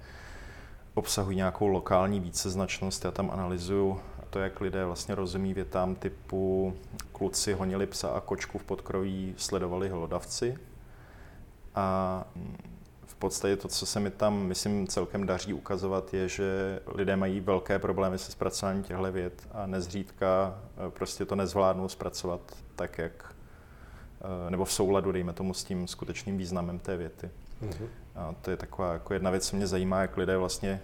obsahují 0.94 1.36
nějakou 1.36 1.66
lokální 1.66 2.20
víceznačnost. 2.20 3.04
Já 3.04 3.10
tam 3.10 3.30
analyzuju 3.30 4.00
to, 4.30 4.38
jak 4.38 4.60
lidé 4.60 4.84
vlastně 4.84 5.14
rozumí 5.14 5.54
větám 5.54 5.94
typu 5.94 6.74
kluci 7.12 7.52
honili 7.52 7.86
psa 7.86 8.08
a 8.08 8.20
kočku 8.20 8.58
v 8.58 8.64
podkroví 8.64 9.34
sledovali 9.36 9.88
hlodavci. 9.88 10.58
A 11.78 12.24
v 13.06 13.14
podstatě 13.14 13.56
to, 13.56 13.68
co 13.68 13.86
se 13.86 14.00
mi 14.00 14.10
tam, 14.10 14.46
myslím, 14.46 14.86
celkem 14.86 15.26
daří 15.26 15.52
ukazovat, 15.52 16.14
je, 16.14 16.28
že 16.28 16.80
lidé 16.94 17.16
mají 17.16 17.40
velké 17.40 17.78
problémy 17.78 18.18
se 18.18 18.32
zpracováním 18.32 18.82
těchto 18.82 19.12
věd 19.12 19.48
a 19.52 19.66
nezřídka 19.66 20.58
eh, 20.86 20.90
prostě 20.90 21.24
to 21.24 21.36
nezvládnou 21.36 21.88
zpracovat 21.88 22.40
tak, 22.76 22.98
jak 22.98 23.34
eh, 24.20 24.50
nebo 24.50 24.64
v 24.64 24.72
souladu, 24.72 25.12
dejme 25.12 25.32
tomu, 25.32 25.54
s 25.54 25.64
tím 25.64 25.88
skutečným 25.88 26.38
významem 26.38 26.78
té 26.78 26.96
věty. 26.96 27.30
Mm-hmm. 27.62 27.88
A 28.14 28.34
to 28.42 28.50
je 28.50 28.56
taková 28.56 28.92
jako 28.92 29.14
jedna 29.14 29.30
věc, 29.30 29.48
co 29.48 29.56
mě 29.56 29.66
zajímá, 29.66 30.00
jak 30.00 30.16
lidé 30.16 30.36
vlastně 30.36 30.80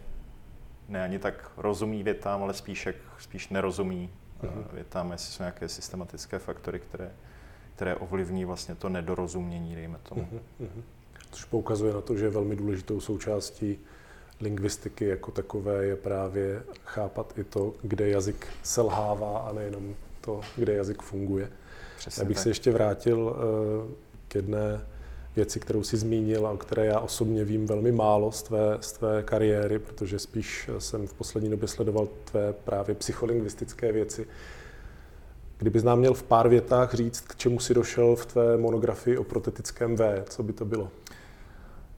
ne 0.88 1.04
ani 1.04 1.18
tak 1.18 1.50
rozumí 1.56 2.02
větám, 2.02 2.42
ale 2.42 2.54
spíš, 2.54 2.86
jak, 2.86 2.96
spíš 3.18 3.48
nerozumí 3.48 4.10
mm-hmm. 4.42 4.64
větám, 4.72 5.12
jestli 5.12 5.32
jsou 5.32 5.42
nějaké 5.42 5.68
systematické 5.68 6.38
faktory, 6.38 6.80
které, 6.80 7.10
které 7.74 7.96
ovlivní 7.96 8.44
vlastně 8.44 8.74
to 8.74 8.88
nedorozumění, 8.88 9.74
dejme 9.74 9.98
tomu. 10.08 10.28
Mm-hmm. 10.60 10.82
Což 11.30 11.44
poukazuje 11.44 11.94
na 11.94 12.00
to, 12.00 12.16
že 12.16 12.30
velmi 12.30 12.56
důležitou 12.56 13.00
součástí 13.00 13.78
lingvistiky 14.40 15.04
jako 15.04 15.30
takové 15.30 15.84
je 15.84 15.96
právě 15.96 16.62
chápat 16.84 17.38
i 17.38 17.44
to, 17.44 17.72
kde 17.82 18.08
jazyk 18.08 18.46
selhává 18.62 19.38
a 19.38 19.52
nejenom 19.52 19.94
to, 20.20 20.40
kde 20.56 20.74
jazyk 20.74 21.02
funguje. 21.02 21.50
Přesně 21.96 22.22
Já 22.22 22.28
bych 22.28 22.36
tak. 22.36 22.42
se 22.42 22.50
ještě 22.50 22.70
vrátil 22.70 23.18
uh, 23.18 23.92
k 24.28 24.34
jedné 24.34 24.80
věci, 25.36 25.60
kterou 25.60 25.82
si 25.82 25.96
zmínil 25.96 26.46
a 26.46 26.50
o 26.50 26.56
které 26.56 26.86
já 26.86 27.00
osobně 27.00 27.44
vím 27.44 27.66
velmi 27.66 27.92
málo 27.92 28.32
z 28.32 28.42
tvé, 28.42 28.78
z 28.80 28.92
tvé 28.92 29.22
kariéry, 29.22 29.78
protože 29.78 30.18
spíš 30.18 30.70
jsem 30.78 31.06
v 31.06 31.14
poslední 31.14 31.50
době 31.50 31.68
sledoval 31.68 32.08
tvé 32.24 32.52
právě 32.52 32.94
psycholingvistické 32.94 33.92
věci. 33.92 34.26
Kdybys 35.64 35.82
nám 35.82 35.98
měl 35.98 36.14
v 36.14 36.22
pár 36.22 36.48
větách 36.48 36.94
říct, 36.94 37.20
k 37.20 37.36
čemu 37.36 37.60
si 37.60 37.74
došel 37.74 38.16
v 38.16 38.26
tvé 38.26 38.56
monografii 38.56 39.18
o 39.18 39.24
protetickém 39.24 39.96
V, 39.96 40.24
co 40.28 40.42
by 40.42 40.52
to 40.52 40.64
bylo? 40.64 40.90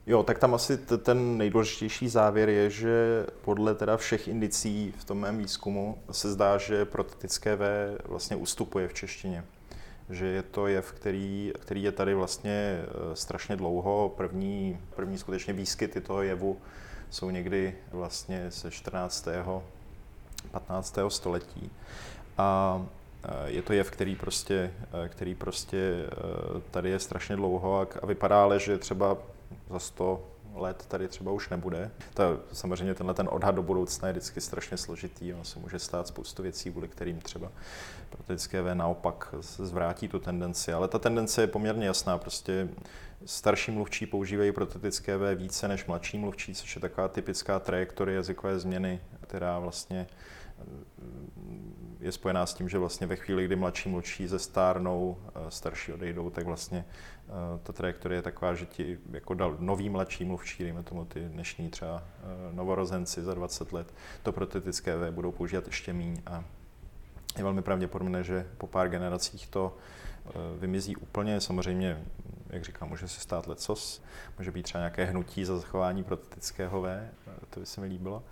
Jo, 0.05 0.23
tak 0.23 0.39
tam 0.39 0.53
asi 0.53 0.77
t- 0.77 0.97
ten 0.97 1.37
nejdůležitější 1.37 2.09
závěr 2.09 2.49
je, 2.49 2.69
že 2.69 3.25
podle 3.41 3.75
teda 3.75 3.97
všech 3.97 4.27
indicí 4.27 4.93
v 4.97 5.03
tom 5.03 5.19
mém 5.19 5.37
výzkumu 5.37 5.97
se 6.11 6.31
zdá, 6.31 6.57
že 6.57 6.85
protetické 6.85 7.55
V 7.55 7.97
vlastně 8.05 8.35
ustupuje 8.35 8.87
v 8.87 8.93
češtině 8.93 9.43
že 10.09 10.25
je 10.25 10.43
to 10.43 10.67
jev, 10.67 10.91
který, 10.91 11.53
který 11.59 11.83
je 11.83 11.91
tady 11.91 12.13
vlastně 12.13 12.81
eh, 12.81 13.15
strašně 13.15 13.55
dlouho. 13.55 14.13
První, 14.17 14.79
první 14.95 15.17
skutečně 15.17 15.53
výskyty 15.53 16.01
toho 16.01 16.21
jevu 16.21 16.57
jsou 17.09 17.29
někdy 17.29 17.75
vlastně 17.91 18.51
ze 18.51 18.71
14. 18.71 19.27
15. 20.51 20.97
století. 21.07 21.71
A 22.37 22.81
je 23.45 23.61
to 23.61 23.73
jev, 23.73 23.91
který 23.91 24.15
prostě, 24.15 24.73
eh, 25.05 25.09
který 25.09 25.35
prostě 25.35 26.05
tady 26.71 26.89
je 26.89 26.99
strašně 26.99 27.35
dlouho 27.35 27.87
a 28.01 28.05
vypadá 28.05 28.43
ale, 28.43 28.59
že 28.59 28.77
třeba 28.77 29.17
za 29.69 29.79
100 29.79 30.23
let 30.55 30.85
tady 30.87 31.07
třeba 31.07 31.31
už 31.31 31.49
nebude. 31.49 31.91
To, 32.13 32.39
samozřejmě 32.53 32.93
tenhle 32.93 33.13
ten 33.13 33.29
odhad 33.31 33.55
do 33.55 33.63
budoucna 33.63 34.07
je 34.07 34.11
vždycky 34.11 34.41
strašně 34.41 34.77
složitý, 34.77 35.33
ono 35.33 35.43
se 35.43 35.59
může 35.59 35.79
stát 35.79 36.07
spoustu 36.07 36.43
věcí, 36.43 36.71
kvůli 36.71 36.87
kterým 36.87 37.19
třeba 37.19 37.51
protetické 38.09 38.61
V 38.61 38.75
naopak 38.75 39.35
zvrátí 39.39 40.07
tu 40.07 40.19
tendenci, 40.19 40.73
ale 40.73 40.87
ta 40.87 40.99
tendence 40.99 41.41
je 41.41 41.47
poměrně 41.47 41.87
jasná, 41.87 42.17
prostě 42.17 42.69
starší 43.25 43.71
mluvčí 43.71 44.05
používají 44.05 44.51
protetické 44.51 45.17
V 45.17 45.35
více 45.35 45.67
než 45.67 45.85
mladší 45.85 46.17
mluvčí, 46.17 46.55
což 46.55 46.75
je 46.75 46.81
taková 46.81 47.07
typická 47.07 47.59
trajektorie 47.59 48.15
jazykové 48.15 48.59
změny, 48.59 48.99
která 49.21 49.59
vlastně 49.59 50.07
je 51.99 52.11
spojená 52.11 52.45
s 52.45 52.53
tím, 52.53 52.69
že 52.69 52.77
vlastně 52.77 53.07
ve 53.07 53.15
chvíli, 53.15 53.45
kdy 53.45 53.55
mladší 53.55 53.89
mluvčí 53.89 54.27
ze 54.27 54.39
stárnou, 54.39 55.17
starší 55.49 55.93
odejdou, 55.93 56.29
tak 56.29 56.45
vlastně 56.45 56.85
Eh, 57.29 57.59
ta 57.63 57.73
trajektorie 57.73 58.17
je 58.17 58.21
taková, 58.21 58.53
že 58.53 58.65
ti 58.65 58.97
jako 59.11 59.33
dal 59.33 59.57
nový 59.59 59.89
mladší 59.89 60.25
mluvčí, 60.25 60.63
dejme 60.63 60.83
tomu 60.83 61.05
ty 61.05 61.19
dnešní 61.19 61.69
třeba 61.69 62.03
eh, 62.03 62.23
novorozenci 62.55 63.23
za 63.23 63.33
20 63.33 63.73
let, 63.73 63.93
to 64.23 64.31
protetické 64.31 64.97
V 64.97 65.11
budou 65.11 65.31
používat 65.31 65.67
ještě 65.67 65.93
míň 65.93 66.21
a 66.25 66.43
je 67.37 67.43
velmi 67.43 67.61
pravděpodobné, 67.61 68.23
že 68.23 68.47
po 68.57 68.67
pár 68.67 68.89
generacích 68.89 69.47
to 69.47 69.77
eh, 70.25 70.31
vymizí 70.59 70.95
úplně. 70.95 71.41
Samozřejmě, 71.41 72.03
jak 72.49 72.63
říkám, 72.63 72.89
může 72.89 73.07
se 73.07 73.19
stát 73.19 73.47
lecos, 73.47 74.03
může 74.37 74.51
být 74.51 74.63
třeba 74.63 74.79
nějaké 74.79 75.05
hnutí 75.05 75.45
za 75.45 75.57
zachování 75.57 76.03
protetického 76.03 76.81
V, 76.81 77.09
to 77.49 77.59
by 77.59 77.65
se 77.65 77.81
mi 77.81 77.87
líbilo. 77.87 78.23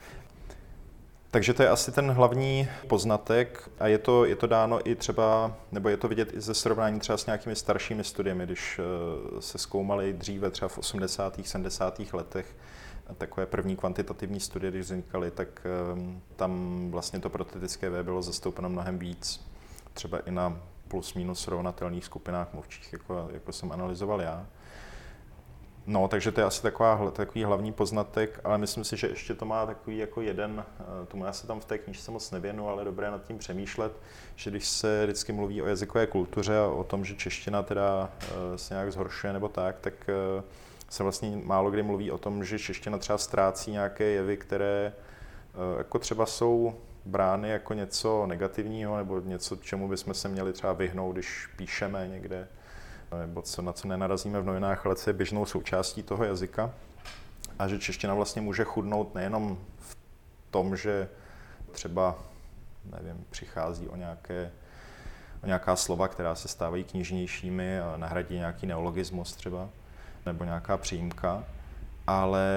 Takže 1.35 1.53
to 1.53 1.63
je 1.63 1.69
asi 1.69 1.91
ten 1.91 2.11
hlavní 2.11 2.67
poznatek 2.87 3.69
a 3.79 3.87
je 3.87 3.97
to, 3.97 4.25
je 4.25 4.35
to 4.35 4.47
dáno 4.47 4.89
i 4.89 4.95
třeba, 4.95 5.55
nebo 5.71 5.89
je 5.89 5.97
to 5.97 6.07
vidět 6.07 6.33
i 6.33 6.41
ze 6.41 6.53
srovnání 6.53 6.99
třeba 6.99 7.17
s 7.17 7.25
nějakými 7.25 7.55
staršími 7.55 8.03
studiemi, 8.03 8.45
když 8.45 8.79
eh, 8.79 9.41
se 9.41 9.57
zkoumaly 9.57 10.13
dříve 10.13 10.51
třeba 10.51 10.69
v 10.69 10.77
80. 10.77 11.39
70. 11.43 12.01
letech 12.13 12.55
takové 13.17 13.45
první 13.45 13.75
kvantitativní 13.75 14.39
studie, 14.39 14.71
když 14.71 14.85
vznikaly, 14.85 15.31
tak 15.31 15.47
ehm, 15.65 16.21
tam 16.35 16.79
vlastně 16.91 17.19
to 17.19 17.29
protetické 17.29 17.89
V 17.89 18.03
bylo 18.03 18.21
zastoupeno 18.21 18.69
mnohem 18.69 18.99
víc, 18.99 19.45
třeba 19.93 20.19
i 20.19 20.31
na 20.31 20.59
plus 20.87 21.13
minus 21.13 21.39
srovnatelných 21.39 22.05
skupinách 22.05 22.53
mluvčích, 22.53 22.93
jako, 22.93 23.29
jako 23.33 23.51
jsem 23.51 23.71
analyzoval 23.71 24.21
já. 24.21 24.45
No, 25.87 26.07
takže 26.07 26.31
to 26.31 26.41
je 26.41 26.45
asi 26.45 26.61
taková, 26.61 27.11
takový 27.11 27.43
hlavní 27.43 27.73
poznatek, 27.73 28.39
ale 28.43 28.57
myslím 28.57 28.83
si, 28.83 28.97
že 28.97 29.07
ještě 29.07 29.33
to 29.33 29.45
má 29.45 29.65
takový 29.65 29.97
jako 29.97 30.21
jeden, 30.21 30.65
eh, 30.79 31.05
tomu 31.05 31.25
já 31.25 31.33
se 31.33 31.47
tam 31.47 31.59
v 31.59 31.65
té 31.65 31.77
knižce 31.77 32.11
moc 32.11 32.31
nevěnu, 32.31 32.69
ale 32.69 32.85
dobré 32.85 33.11
nad 33.11 33.23
tím 33.23 33.37
přemýšlet, 33.37 33.91
že 34.35 34.49
když 34.49 34.67
se 34.67 35.03
vždycky 35.03 35.33
mluví 35.33 35.61
o 35.61 35.67
jazykové 35.67 36.07
kultuře 36.07 36.59
a 36.59 36.67
o 36.67 36.83
tom, 36.83 37.05
že 37.05 37.15
čeština 37.15 37.63
teda 37.63 38.09
eh, 38.21 38.57
se 38.57 38.73
nějak 38.73 38.91
zhoršuje 38.91 39.33
nebo 39.33 39.47
tak, 39.47 39.79
tak 39.79 39.93
eh, 40.09 40.43
se 40.89 41.03
vlastně 41.03 41.41
málo 41.43 41.71
kdy 41.71 41.83
mluví 41.83 42.11
o 42.11 42.17
tom, 42.17 42.45
že 42.45 42.59
čeština 42.59 42.97
třeba 42.97 43.17
ztrácí 43.17 43.71
nějaké 43.71 44.03
jevy, 44.03 44.37
které 44.37 44.93
jako 45.77 45.99
třeba 45.99 46.25
jsou 46.25 46.75
brány 47.05 47.49
jako 47.49 47.73
něco 47.73 48.25
negativního 48.25 48.97
nebo 48.97 49.19
něco, 49.19 49.55
čemu 49.55 49.87
bychom 49.87 50.13
se 50.13 50.29
měli 50.29 50.53
třeba 50.53 50.73
vyhnout, 50.73 51.13
když 51.13 51.49
píšeme 51.57 52.07
někde 52.07 52.47
nebo 53.19 53.41
co, 53.41 53.61
na 53.61 53.73
co 53.73 53.87
nenarazíme 53.87 54.41
v 54.41 54.45
novinách, 54.45 54.85
ale 54.85 54.95
co 54.95 55.09
je 55.09 55.13
běžnou 55.13 55.45
součástí 55.45 56.03
toho 56.03 56.23
jazyka. 56.23 56.73
A 57.59 57.67
že 57.67 57.79
čeština 57.79 58.13
vlastně 58.13 58.41
může 58.41 58.63
chudnout 58.63 59.15
nejenom 59.15 59.57
v 59.79 59.97
tom, 60.51 60.77
že 60.77 61.09
třeba, 61.71 62.15
nevím, 62.85 63.25
přichází 63.29 63.87
o 63.87 63.95
nějaké 63.95 64.51
o 65.43 65.47
nějaká 65.47 65.75
slova, 65.75 66.07
která 66.07 66.35
se 66.35 66.47
stávají 66.47 66.83
knižnějšími 66.83 67.79
a 67.79 67.97
nahradí 67.97 68.35
nějaký 68.35 68.67
neologismus 68.67 69.35
třeba, 69.35 69.69
nebo 70.25 70.43
nějaká 70.43 70.77
příjmka, 70.77 71.43
ale 72.07 72.47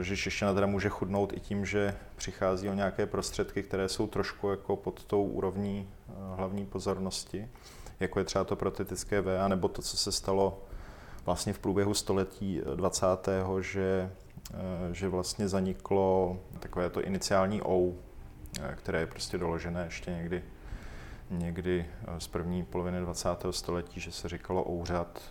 eh, 0.00 0.02
že 0.02 0.16
čeština 0.16 0.54
teda 0.54 0.66
může 0.66 0.88
chudnout 0.88 1.32
i 1.32 1.40
tím, 1.40 1.66
že 1.66 1.94
přichází 2.16 2.68
o 2.68 2.74
nějaké 2.74 3.06
prostředky, 3.06 3.62
které 3.62 3.88
jsou 3.88 4.06
trošku 4.06 4.50
jako 4.50 4.76
pod 4.76 5.04
tou 5.04 5.24
úrovní 5.24 5.88
eh, 5.88 6.12
hlavní 6.36 6.66
pozornosti 6.66 7.48
jako 8.02 8.18
je 8.18 8.24
třeba 8.24 8.44
to 8.44 8.56
protetické 8.56 9.20
V, 9.20 9.48
nebo 9.48 9.68
to, 9.68 9.82
co 9.82 9.96
se 9.96 10.12
stalo 10.12 10.62
vlastně 11.26 11.52
v 11.52 11.58
průběhu 11.58 11.94
století 11.94 12.60
20. 12.74 13.06
že, 13.60 14.10
eh, 14.54 14.58
že 14.92 15.08
vlastně 15.08 15.48
zaniklo 15.48 16.38
takové 16.58 16.90
to 16.90 17.02
iniciální 17.02 17.62
O, 17.62 17.92
eh, 18.60 18.74
které 18.76 19.00
je 19.00 19.06
prostě 19.06 19.38
doložené 19.38 19.84
ještě 19.84 20.10
někdy, 20.10 20.44
někdy 21.30 21.86
eh, 21.86 22.20
z 22.20 22.28
první 22.28 22.64
poloviny 22.64 23.00
20. 23.00 23.52
století, 23.52 24.00
že 24.00 24.12
se 24.12 24.28
říkalo 24.28 24.70
ouřad. 24.70 25.22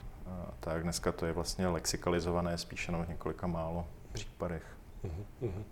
Tak 0.60 0.84
dneska 0.84 1.12
to 1.12 1.26
je 1.26 1.32
vlastně 1.32 1.68
lexikalizované 1.68 2.58
spíše 2.58 2.92
na 2.92 3.06
několika 3.06 3.48
málo 3.48 3.88
případech. 4.12 4.64
Uh-huh. 5.04 5.64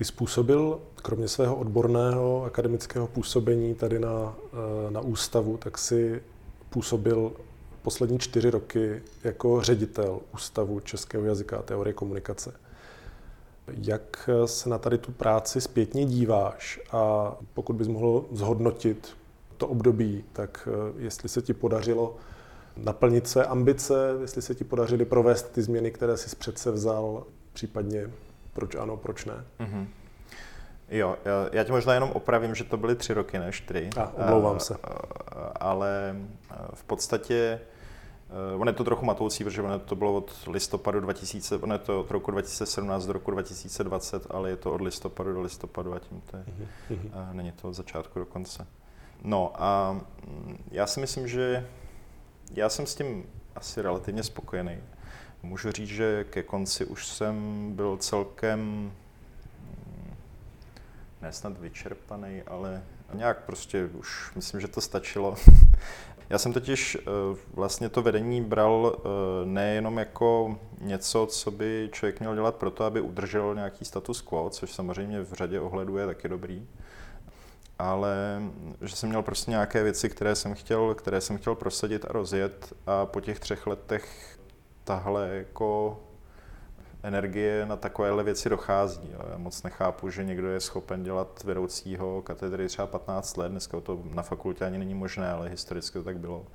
Ty 0.00 0.04
způsobil, 0.04 0.80
kromě 0.96 1.28
svého 1.28 1.56
odborného 1.56 2.44
akademického 2.44 3.06
působení 3.06 3.74
tady 3.74 3.98
na, 3.98 4.34
eh, 4.52 4.90
na 4.90 5.00
ústavu, 5.00 5.56
tak 5.56 5.78
si 5.78 6.22
působil 6.70 7.32
poslední 7.82 8.18
čtyři 8.18 8.50
roky 8.50 9.02
jako 9.24 9.62
ředitel 9.62 10.20
Ústavu 10.34 10.80
českého 10.80 11.24
jazyka 11.24 11.56
a 11.58 11.62
teorie 11.62 11.94
komunikace. 11.94 12.52
Jak 13.66 14.30
se 14.46 14.68
na 14.68 14.78
tady 14.78 14.98
tu 14.98 15.12
práci 15.12 15.60
zpětně 15.60 16.04
díváš 16.04 16.80
a 16.92 17.34
pokud 17.54 17.76
bys 17.76 17.88
mohl 17.88 18.24
zhodnotit 18.32 19.16
to 19.56 19.68
období, 19.68 20.24
tak 20.32 20.68
eh, 20.72 21.02
jestli 21.02 21.28
se 21.28 21.42
ti 21.42 21.54
podařilo 21.54 22.16
naplnit 22.76 23.28
své 23.28 23.46
ambice, 23.46 24.16
jestli 24.20 24.42
se 24.42 24.54
ti 24.54 24.64
podařily 24.64 25.04
provést 25.04 25.52
ty 25.52 25.62
změny, 25.62 25.90
které 25.90 26.16
jsi 26.16 26.36
přece 26.36 26.70
vzal, 26.70 27.24
případně 27.52 28.10
proč 28.60 28.74
ano, 28.74 28.96
proč 28.96 29.24
ne. 29.24 29.44
Mm-hmm. 29.60 29.86
Jo, 30.90 31.16
já 31.52 31.64
tě 31.64 31.72
možná 31.72 31.94
jenom 31.94 32.10
opravím, 32.10 32.54
že 32.54 32.64
to 32.64 32.76
byly 32.76 32.96
tři 32.96 33.14
roky, 33.14 33.38
ne 33.38 33.52
čtyři. 33.52 33.90
A, 34.00 34.12
omlouvám 34.14 34.60
se. 34.60 34.76
Ale 35.60 36.16
v 36.74 36.84
podstatě 36.84 37.60
On 38.58 38.66
je 38.66 38.72
to 38.72 38.84
trochu 38.84 39.04
matoucí, 39.04 39.44
protože 39.44 39.62
ono 39.62 39.78
to 39.78 39.96
bylo 39.96 40.14
od 40.14 40.32
listopadu 40.46 41.00
2000, 41.00 41.56
ono 41.56 41.74
je 41.74 41.78
to 41.78 42.00
od 42.00 42.10
roku 42.10 42.30
2017 42.30 43.06
do 43.06 43.12
roku 43.12 43.30
2020, 43.30 44.26
ale 44.30 44.50
je 44.50 44.56
to 44.56 44.72
od 44.72 44.80
listopadu 44.80 45.32
do 45.32 45.40
listopadu 45.40 45.94
a 45.94 45.98
tím 45.98 46.22
to 46.30 46.36
je, 46.36 46.44
mm-hmm. 46.90 47.32
není 47.32 47.52
to 47.52 47.68
od 47.68 47.74
začátku 47.74 48.18
do 48.18 48.26
konce. 48.26 48.66
No 49.24 49.52
a 49.54 49.92
mm, 49.92 50.64
já 50.70 50.86
si 50.86 51.00
myslím, 51.00 51.28
že 51.28 51.66
já 52.54 52.68
jsem 52.68 52.86
s 52.86 52.94
tím 52.94 53.24
asi 53.54 53.82
relativně 53.82 54.22
spokojený. 54.22 54.78
Můžu 55.42 55.72
říct, 55.72 55.88
že 55.88 56.24
ke 56.30 56.42
konci 56.42 56.84
už 56.84 57.06
jsem 57.06 57.68
byl 57.72 57.96
celkem 57.96 58.92
nesnad 61.22 61.58
vyčerpaný, 61.58 62.42
ale 62.42 62.82
nějak 63.14 63.44
prostě 63.44 63.86
už 63.86 64.32
myslím, 64.36 64.60
že 64.60 64.68
to 64.68 64.80
stačilo. 64.80 65.34
Já 66.30 66.38
jsem 66.38 66.52
totiž 66.52 66.96
eh, 67.00 67.02
vlastně 67.54 67.88
to 67.88 68.02
vedení 68.02 68.40
bral 68.40 68.96
eh, 68.96 69.00
nejenom 69.46 69.98
jako 69.98 70.58
něco, 70.80 71.26
co 71.30 71.50
by 71.50 71.88
člověk 71.92 72.20
měl 72.20 72.34
dělat 72.34 72.54
proto, 72.54 72.84
aby 72.84 73.00
udržel 73.00 73.54
nějaký 73.54 73.84
status 73.84 74.20
quo, 74.20 74.50
což 74.50 74.72
samozřejmě 74.72 75.20
v 75.20 75.32
řadě 75.32 75.60
ohledů 75.60 75.96
je 75.96 76.06
taky 76.06 76.28
dobrý, 76.28 76.68
ale 77.78 78.42
že 78.80 78.96
jsem 78.96 79.08
měl 79.08 79.22
prostě 79.22 79.50
nějaké 79.50 79.82
věci, 79.82 80.08
které 80.08 80.34
jsem 80.34 80.54
chtěl, 80.54 80.94
které 80.94 81.20
jsem 81.20 81.38
chtěl 81.38 81.54
prosadit 81.54 82.04
a 82.04 82.12
rozjet 82.12 82.72
a 82.86 83.06
po 83.06 83.20
těch 83.20 83.40
třech 83.40 83.66
letech 83.66 84.38
tahle 84.90 85.28
jako 85.28 86.00
energie 87.02 87.66
na 87.66 87.76
takovéhle 87.76 88.24
věci 88.24 88.48
dochází. 88.48 89.10
Já 89.30 89.38
moc 89.38 89.62
nechápu, 89.62 90.10
že 90.10 90.24
někdo 90.24 90.50
je 90.50 90.60
schopen 90.60 91.02
dělat 91.02 91.44
vedoucího 91.44 92.22
katedry 92.22 92.68
třeba 92.68 92.86
15 92.86 93.36
let, 93.36 93.48
dneska 93.48 93.80
to 93.80 94.02
na 94.14 94.22
fakultě 94.22 94.64
ani 94.64 94.78
není 94.78 94.94
možné, 94.94 95.30
ale 95.32 95.48
historicky 95.48 95.98
to 95.98 96.04
tak 96.04 96.18
bylo, 96.18 96.46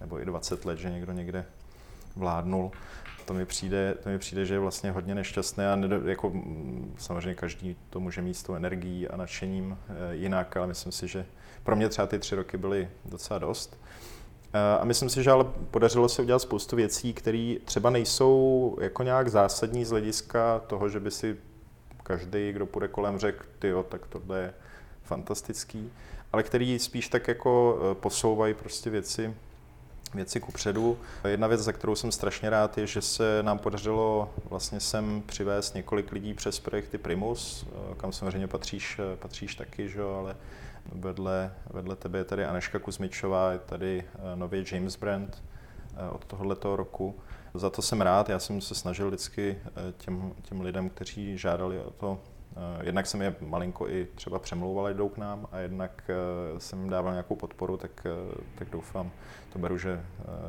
nebo 0.00 0.20
i 0.20 0.24
20 0.24 0.64
let, 0.64 0.78
že 0.78 0.90
někdo 0.90 1.12
někde 1.12 1.44
vládnul. 2.16 2.72
To 3.24 3.34
mi 3.34 3.46
přijde, 3.46 3.94
to 4.02 4.08
mi 4.08 4.18
přijde 4.18 4.46
že 4.46 4.54
je 4.54 4.58
vlastně 4.58 4.90
hodně 4.90 5.14
nešťastné 5.14 5.72
a 5.72 5.76
nedo, 5.76 6.08
jako, 6.08 6.32
samozřejmě 6.98 7.34
každý 7.34 7.76
to 7.90 8.00
může 8.00 8.22
mít 8.22 8.34
s 8.34 8.42
tou 8.42 8.54
energií 8.54 9.08
a 9.08 9.16
nadšením 9.16 9.78
e, 9.88 10.14
jinak, 10.14 10.56
ale 10.56 10.66
myslím 10.66 10.92
si, 10.92 11.08
že 11.08 11.26
pro 11.62 11.76
mě 11.76 11.88
třeba 11.88 12.06
ty 12.06 12.18
tři 12.18 12.36
roky 12.36 12.56
byly 12.56 12.88
docela 13.04 13.38
dost. 13.38 13.78
Eh, 14.54 14.78
a 14.80 14.84
myslím 14.84 15.08
si, 15.08 15.22
že 15.22 15.30
ale 15.30 15.44
podařilo 15.70 16.08
se 16.08 16.22
udělat 16.22 16.38
spoustu 16.38 16.76
věcí, 16.76 17.14
které 17.14 17.54
třeba 17.64 17.90
nejsou 17.90 18.76
jako 18.80 19.02
nějak 19.02 19.28
zásadní 19.28 19.84
z 19.84 19.90
hlediska 19.90 20.58
toho, 20.66 20.88
že 20.88 21.00
by 21.00 21.10
si 21.10 21.36
každý, 22.02 22.52
kdo 22.52 22.66
půjde 22.66 22.88
kolem, 22.88 23.18
řekl, 23.18 23.44
ty 23.58 23.68
jo, 23.68 23.82
tak 23.82 24.06
tohle 24.06 24.38
je 24.38 24.54
fantastický, 25.02 25.92
ale 26.32 26.42
který 26.42 26.78
spíš 26.78 27.08
tak 27.08 27.28
jako 27.28 27.78
eh, 27.80 27.94
posouvají 27.94 28.54
prostě 28.54 28.90
věci, 28.90 29.34
věci 30.14 30.40
kupředu. 30.40 30.98
Jedna 31.28 31.46
věc, 31.46 31.60
za 31.60 31.72
kterou 31.72 31.94
jsem 31.94 32.12
strašně 32.12 32.50
rád, 32.50 32.78
je, 32.78 32.86
že 32.86 33.02
se 33.02 33.42
nám 33.42 33.58
podařilo 33.58 34.30
vlastně 34.50 34.80
sem 34.80 35.22
přivést 35.26 35.74
několik 35.74 36.12
lidí 36.12 36.34
přes 36.34 36.60
projekty 36.60 36.98
Primus, 36.98 37.66
eh, 37.66 37.94
kam 37.96 38.12
samozřejmě 38.12 38.46
patříš, 38.46 39.00
patříš 39.18 39.54
taky, 39.54 39.88
že? 39.88 40.02
ale 40.02 40.36
Vedle, 40.86 41.54
vedle 41.70 41.96
tebe 41.96 42.18
je 42.18 42.24
tady 42.24 42.44
Aneška 42.44 42.78
Kuzmičová, 42.78 43.52
je 43.52 43.58
tady 43.58 44.04
eh, 44.14 44.36
nově 44.36 44.64
James 44.72 44.96
Brand 44.96 45.42
eh, 45.96 46.10
od 46.10 46.24
tohoto 46.24 46.76
roku. 46.76 47.20
Za 47.54 47.70
to 47.70 47.82
jsem 47.82 48.00
rád, 48.00 48.28
já 48.28 48.38
jsem 48.38 48.60
se 48.60 48.74
snažil 48.74 49.08
vždycky 49.08 49.58
eh, 49.66 49.92
těm, 49.98 50.34
těm 50.42 50.60
lidem, 50.60 50.90
kteří 50.90 51.38
žádali 51.38 51.80
o 51.80 51.90
to, 51.90 52.18
jednak 52.82 53.06
jsem 53.06 53.22
je 53.22 53.34
malinko 53.40 53.88
i 53.88 54.08
třeba 54.14 54.38
přemlouval, 54.38 54.94
jdou 54.94 55.08
k 55.08 55.18
nám 55.18 55.46
a 55.52 55.58
jednak 55.58 56.10
jsem 56.58 56.80
jim 56.80 56.90
dával 56.90 57.12
nějakou 57.12 57.36
podporu, 57.36 57.76
tak, 57.76 58.06
tak 58.58 58.70
doufám, 58.70 59.10
to 59.52 59.58
beru, 59.58 59.78
že 59.78 60.04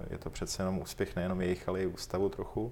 je 0.10 0.18
to 0.18 0.30
přece 0.30 0.62
jenom 0.62 0.80
úspěch 0.80 1.16
nejenom 1.16 1.42
jejich, 1.42 1.70
ale 1.70 1.82
i 1.82 1.88
ústavu 1.88 2.30
trochu. 2.30 2.72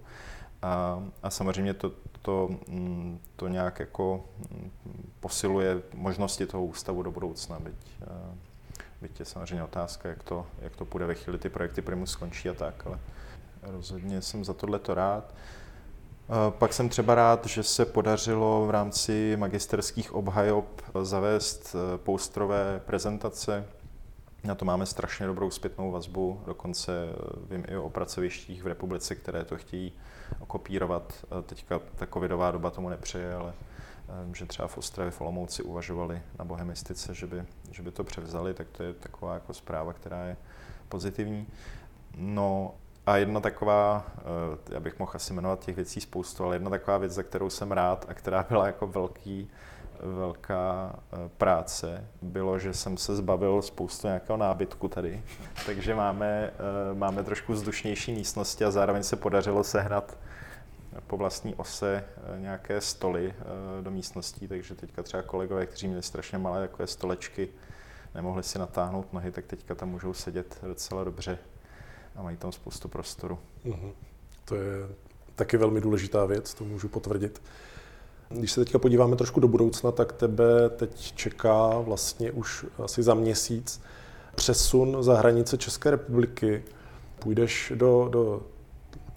A, 0.62 1.04
a 1.24 1.30
samozřejmě 1.30 1.74
to, 1.74 1.92
to, 2.22 2.50
mm, 2.68 3.20
to 3.36 3.48
nějak 3.48 3.80
jako 3.80 4.26
mm, 4.52 4.72
posiluje 5.20 5.82
možnosti 5.94 6.46
toho 6.46 6.66
ústavu 6.66 7.04
do 7.04 7.12
budoucna, 7.12 7.60
byť, 7.60 7.92
eh, 8.02 8.36
byť 9.02 9.20
je 9.20 9.26
samozřejmě 9.26 9.64
otázka, 9.64 10.10
jak 10.10 10.24
to, 10.24 10.48
jak 10.62 10.76
to 10.76 10.86
půjde 10.86 11.06
ve 11.06 11.16
chvíli 11.16 11.40
ty 11.40 11.50
projekty 11.50 11.82
Primus 11.82 12.12
skončí 12.12 12.50
a 12.50 12.54
tak, 12.54 12.88
ale 12.88 13.00
rozhodně 13.62 14.22
jsem 14.22 14.46
za 14.46 14.54
tohle 14.54 14.80
to 14.80 14.94
rád. 14.94 15.34
Eh, 15.34 16.52
pak 16.52 16.74
jsem 16.74 16.90
třeba 16.90 17.16
rád, 17.16 17.46
že 17.46 17.64
se 17.64 17.86
podařilo 17.86 18.66
v 18.66 18.70
rámci 18.70 19.38
magisterských 19.38 20.14
obhajob 20.14 20.82
zavést 21.02 21.76
eh, 21.76 21.98
poustrové 21.98 22.82
prezentace. 22.86 23.66
Na 24.44 24.56
to 24.56 24.66
máme 24.66 24.86
strašně 24.86 25.28
dobrou 25.28 25.52
zpětnou 25.52 25.92
vazbu, 25.92 26.42
dokonce 26.46 26.92
vím 27.50 27.66
i 27.68 27.78
o 27.78 27.90
pracovištích 27.90 28.64
v 28.64 28.68
republice, 28.68 29.16
které 29.16 29.46
to 29.46 29.58
chtějí 29.58 29.94
okopírovat. 30.40 31.26
Teďka 31.46 31.80
ta 31.96 32.08
covidová 32.08 32.52
doba 32.52 32.72
tomu 32.72 32.90
nepřeje, 32.90 33.36
ale 33.36 33.54
eh, 33.54 34.36
že 34.36 34.46
třeba 34.46 34.68
v 34.68 34.78
Ostravě, 34.78 35.12
v 35.12 35.22
Olomouci 35.22 35.64
uvažovali 35.64 36.22
na 36.40 36.46
bohemistice, 36.46 37.14
že 37.14 37.28
by, 37.28 37.44
že 37.72 37.84
by 37.84 37.92
to 37.92 38.04
převzali, 38.04 38.54
tak 38.54 38.68
to 38.70 38.84
je 38.84 38.94
taková 38.94 39.34
jako 39.34 39.54
zpráva, 39.54 39.94
která 39.94 40.26
je 40.26 40.38
pozitivní. 40.90 41.48
No 42.16 42.74
a 43.06 43.18
jedna 43.18 43.40
taková, 43.40 44.06
eh, 44.18 44.74
já 44.74 44.80
bych 44.80 45.00
mohl 45.00 45.12
asi 45.16 45.34
jmenovat 45.34 45.66
těch 45.66 45.76
věcí 45.76 46.02
spoustu, 46.02 46.44
ale 46.44 46.56
jedna 46.56 46.70
taková 46.70 46.98
věc, 46.98 47.12
za 47.12 47.24
kterou 47.24 47.50
jsem 47.50 47.72
rád 47.72 48.06
a 48.10 48.14
která 48.14 48.46
byla 48.50 48.66
jako 48.66 48.88
velký, 48.88 49.50
velká 50.00 50.96
eh, 50.96 51.30
práce, 51.38 52.08
bylo, 52.22 52.60
že 52.60 52.74
jsem 52.74 52.98
se 52.98 53.16
zbavil 53.16 53.62
spoustu 53.62 54.08
nějakého 54.08 54.38
nábytku 54.38 54.88
tady. 54.88 55.24
Takže 55.66 55.96
máme, 55.96 56.54
máme 56.94 57.24
trošku 57.24 57.54
vzdušnější 57.54 58.14
místnosti 58.14 58.66
a 58.66 58.72
zároveň 58.72 59.04
se 59.04 59.16
podařilo 59.16 59.64
sehnat 59.64 60.18
po 61.08 61.18
vlastní 61.18 61.56
ose 61.56 62.04
eh, 62.06 62.40
nějaké 62.40 62.82
stoly 62.82 63.34
eh, 63.38 63.82
do 63.82 63.92
místností, 63.92 64.48
takže 64.48 64.76
teďka 64.76 65.04
třeba 65.04 65.24
kolegové, 65.24 65.66
kteří 65.66 65.88
měli 65.88 66.04
strašně 66.04 66.38
malé 66.38 66.68
takové 66.68 66.88
stolečky, 66.88 67.50
nemohli 68.16 68.44
si 68.44 68.60
natáhnout 68.60 69.14
nohy, 69.14 69.32
tak 69.32 69.46
teďka 69.46 69.76
tam 69.76 69.90
můžou 69.90 70.14
sedět 70.14 70.60
docela 70.64 71.04
dobře 71.04 71.38
a 72.16 72.24
mají 72.24 72.38
tam 72.38 72.52
spoustu 72.52 72.88
prostoru. 72.88 73.40
Mm-hmm. 73.66 73.92
To 74.46 74.56
je 74.56 74.90
taky 75.36 75.58
velmi 75.58 75.82
důležitá 75.82 76.26
věc, 76.26 76.54
to 76.54 76.64
můžu 76.64 76.88
potvrdit. 76.88 77.42
Když 78.30 78.52
se 78.52 78.66
teďka 78.66 78.80
podíváme 78.80 79.16
trošku 79.16 79.40
do 79.40 79.48
budoucna, 79.48 79.92
tak 79.92 80.12
tebe 80.14 80.70
teď 80.70 81.14
čeká 81.16 81.80
vlastně 81.80 82.32
už 82.32 82.66
asi 82.84 83.04
za 83.04 83.14
měsíc 83.14 83.82
přesun 84.36 84.98
za 85.04 85.18
hranice 85.18 85.58
České 85.58 85.92
republiky. 85.92 86.64
Půjdeš 87.20 87.74
do, 87.76 88.08
do 88.12 88.42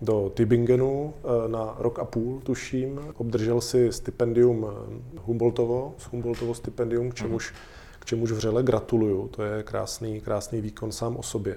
do 0.00 0.30
Tübingenu 0.34 1.14
eh, 1.16 1.48
na 1.48 1.74
rok 1.78 1.98
a 1.98 2.04
půl, 2.04 2.40
tuším. 2.40 3.00
Obdržel 3.16 3.60
si 3.60 3.92
stipendium 3.92 4.66
eh, 4.68 5.20
Humboldtovo, 5.20 5.94
z 5.98 6.04
Humboldtovo 6.04 6.54
stipendium, 6.54 7.10
k 7.10 7.14
čemuž, 7.14 7.54
k 7.98 8.04
čemuž 8.04 8.32
vřele 8.32 8.62
gratuluju. 8.62 9.28
To 9.28 9.42
je 9.42 9.62
krásný, 9.62 10.20
krásný 10.20 10.60
výkon 10.60 10.92
sám 10.92 11.16
o 11.16 11.22
sobě. 11.22 11.56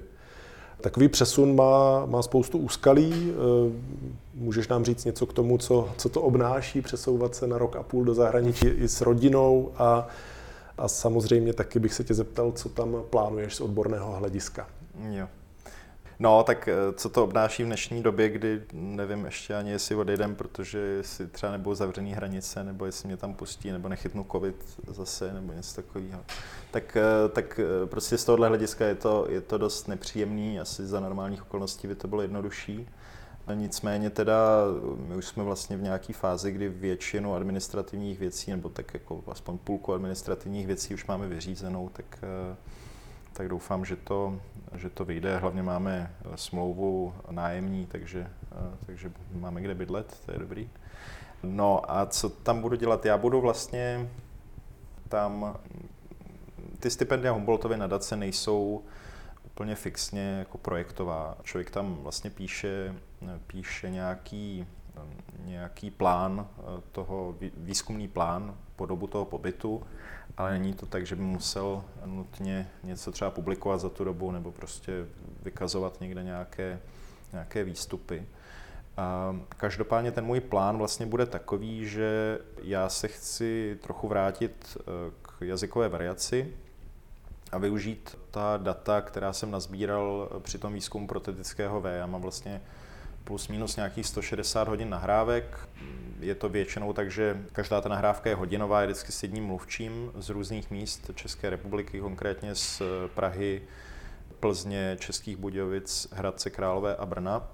Takový 0.81 1.07
přesun 1.07 1.55
má, 1.55 2.05
má 2.05 2.21
spoustu 2.21 2.57
úskalí. 2.57 3.31
Eh, 3.31 3.71
můžeš 4.33 4.67
nám 4.67 4.85
říct 4.85 5.05
něco 5.05 5.25
k 5.25 5.33
tomu, 5.33 5.57
co, 5.57 5.89
co 5.97 6.09
to 6.09 6.21
obnáší, 6.21 6.81
přesouvat 6.81 7.35
se 7.35 7.47
na 7.47 7.57
rok 7.57 7.75
a 7.75 7.83
půl 7.83 8.05
do 8.05 8.13
zahraničí 8.13 8.67
i 8.67 8.87
s 8.87 9.01
rodinou 9.01 9.71
a, 9.77 10.07
a 10.77 10.87
samozřejmě 10.87 11.53
taky 11.53 11.79
bych 11.79 11.93
se 11.93 12.03
tě 12.03 12.13
zeptal, 12.13 12.51
co 12.51 12.69
tam 12.69 12.97
plánuješ 13.09 13.55
z 13.55 13.61
odborného 13.61 14.11
hlediska. 14.11 14.67
Jo. 15.09 15.27
No, 16.19 16.43
tak 16.43 16.67
eh, 16.67 16.73
co 16.93 17.09
to 17.09 17.23
obnáší 17.23 17.63
v 17.63 17.65
dnešní 17.65 18.03
době, 18.03 18.29
kdy 18.29 18.61
nevím 18.73 19.25
ještě 19.25 19.55
ani, 19.55 19.71
jestli 19.71 19.95
odejdem, 19.95 20.35
protože 20.35 20.99
si 21.01 21.27
třeba 21.27 21.51
nebudou 21.51 21.75
zavřený 21.75 22.13
hranice, 22.13 22.63
nebo 22.63 22.85
jestli 22.85 23.07
mě 23.07 23.17
tam 23.17 23.33
pustí, 23.33 23.71
nebo 23.71 23.89
nechytnu 23.89 24.25
covid 24.31 24.79
zase, 24.87 25.33
nebo 25.33 25.53
něco 25.53 25.75
takového. 25.75 26.25
Tak, 26.71 26.97
eh, 26.97 27.29
tak 27.29 27.59
eh, 27.59 27.87
prostě 27.87 28.17
z 28.17 28.25
tohohle 28.25 28.47
hlediska 28.47 28.85
je 28.85 28.95
to, 28.95 29.27
je 29.29 29.41
to 29.41 29.57
dost 29.57 29.87
nepříjemný, 29.87 30.59
asi 30.59 30.87
za 30.87 30.99
normálních 30.99 31.41
okolností 31.41 31.87
by 31.87 31.95
to 31.95 32.07
bylo 32.07 32.21
jednodušší. 32.21 32.89
Nicméně 33.53 34.09
teda 34.09 34.63
my 35.07 35.15
už 35.15 35.25
jsme 35.25 35.43
vlastně 35.43 35.77
v 35.77 35.81
nějaké 35.81 36.13
fázi, 36.13 36.51
kdy 36.51 36.69
většinu 36.69 37.35
administrativních 37.35 38.19
věcí, 38.19 38.51
nebo 38.51 38.69
tak 38.69 38.93
jako 38.93 39.23
aspoň 39.27 39.57
půlku 39.57 39.93
administrativních 39.93 40.67
věcí 40.67 40.93
už 40.93 41.05
máme 41.05 41.27
vyřízenou, 41.27 41.89
tak 41.89 42.19
tak 43.37 43.49
doufám, 43.49 43.85
že 43.85 43.95
to, 43.95 44.39
že 44.75 44.89
to 44.89 45.05
vyjde. 45.05 45.37
Hlavně 45.37 45.63
máme 45.63 46.15
smlouvu 46.35 47.13
nájemní, 47.31 47.85
takže 47.85 48.31
takže 48.85 49.11
máme 49.31 49.61
kde 49.61 49.75
bydlet, 49.75 50.21
to 50.25 50.31
je 50.31 50.39
dobrý. 50.39 50.69
No 51.43 51.91
a 51.91 52.05
co 52.05 52.29
tam 52.29 52.61
budu 52.61 52.75
dělat? 52.75 53.05
Já 53.05 53.17
budu 53.17 53.41
vlastně 53.41 54.09
tam, 55.09 55.57
ty 56.79 56.89
stipendia 56.89 57.33
Humboldtovy 57.33 57.77
nadace 57.77 58.15
nejsou 58.15 58.83
úplně 59.45 59.75
fixně 59.75 60.35
jako 60.39 60.57
projektová. 60.57 61.37
Člověk 61.43 61.71
tam 61.71 61.95
vlastně 61.95 62.29
píše, 62.29 62.95
píše 63.47 63.89
nějaký, 63.89 64.67
nějaký 65.45 65.91
plán 65.91 66.47
toho, 66.91 67.35
výzkumný 67.57 68.07
plán 68.07 68.57
po 68.75 68.85
dobu 68.85 69.07
toho 69.07 69.25
pobytu, 69.25 69.83
ale 70.37 70.51
není 70.51 70.73
to 70.73 70.85
tak, 70.85 71.05
že 71.05 71.15
by 71.15 71.21
musel 71.21 71.83
nutně 72.05 72.69
něco 72.83 73.11
třeba 73.11 73.31
publikovat 73.31 73.81
za 73.81 73.89
tu 73.89 74.03
dobu 74.03 74.31
nebo 74.31 74.51
prostě 74.51 75.05
vykazovat 75.43 76.01
někde 76.01 76.23
nějaké, 76.23 76.79
nějaké 77.33 77.63
výstupy. 77.63 78.25
A 78.97 79.35
každopádně 79.57 80.11
ten 80.11 80.25
můj 80.25 80.39
plán 80.39 80.77
vlastně 80.77 81.05
bude 81.05 81.25
takový, 81.25 81.87
že 81.87 82.39
já 82.61 82.89
se 82.89 83.07
chci 83.07 83.77
trochu 83.81 84.07
vrátit 84.07 84.77
eh, 84.79 84.83
k 85.21 85.41
jazykové 85.41 85.89
variaci 85.89 86.53
a 87.51 87.57
využít 87.57 88.17
ta 88.31 88.57
data, 88.57 89.01
která 89.01 89.33
jsem 89.33 89.51
nazbíral 89.51 90.29
při 90.39 90.57
tom 90.57 90.73
výzkumu 90.73 91.07
protetického 91.07 91.81
V. 91.81 91.97
Já 91.97 92.05
mám 92.05 92.21
vlastně 92.21 92.61
plus 93.27 93.47
minus 93.47 93.75
nějakých 93.75 94.05
160 94.05 94.67
hodin 94.67 94.89
nahrávek. 94.89 95.69
Je 96.19 96.35
to 96.35 96.49
většinou 96.49 96.93
tak, 96.93 97.11
že 97.11 97.45
každá 97.51 97.81
ta 97.81 97.89
nahrávka 97.89 98.29
je 98.29 98.35
hodinová, 98.35 98.81
je 98.81 98.87
vždycky 98.87 99.11
s 99.11 99.23
jedním 99.23 99.45
mluvčím 99.45 100.11
z 100.15 100.29
různých 100.29 100.71
míst 100.71 101.11
České 101.15 101.49
republiky, 101.49 101.99
konkrétně 101.99 102.55
z 102.55 102.81
Prahy, 103.15 103.61
Plzně, 104.39 104.97
Českých 104.99 105.37
Budějovic, 105.37 106.07
Hradce 106.11 106.49
Králové 106.49 106.95
a 106.95 107.05
Brna. 107.05 107.47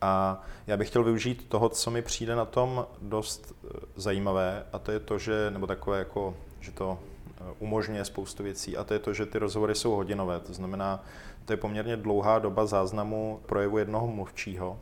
A 0.00 0.42
já 0.66 0.76
bych 0.76 0.88
chtěl 0.88 1.04
využít 1.04 1.48
toho, 1.48 1.68
co 1.68 1.90
mi 1.90 2.02
přijde 2.02 2.36
na 2.36 2.44
tom 2.44 2.86
dost 3.02 3.54
eh, 3.64 3.68
zajímavé, 3.96 4.66
a 4.72 4.78
to 4.78 4.92
je 4.92 5.00
to, 5.00 5.18
že, 5.18 5.50
nebo 5.50 5.66
takové 5.66 5.98
jako, 5.98 6.36
že 6.60 6.72
to 6.72 6.98
eh, 7.02 7.17
umožňuje 7.58 8.04
spoustu 8.04 8.42
věcí, 8.42 8.76
a 8.76 8.84
to 8.84 8.94
je 8.94 9.00
to, 9.00 9.14
že 9.14 9.26
ty 9.26 9.38
rozhovory 9.38 9.74
jsou 9.74 9.90
hodinové. 9.90 10.40
To 10.40 10.54
znamená, 10.54 11.04
to 11.44 11.52
je 11.52 11.56
poměrně 11.56 11.96
dlouhá 11.96 12.38
doba 12.38 12.66
záznamu 12.66 13.40
projevu 13.46 13.78
jednoho 13.78 14.06
mluvčího. 14.06 14.80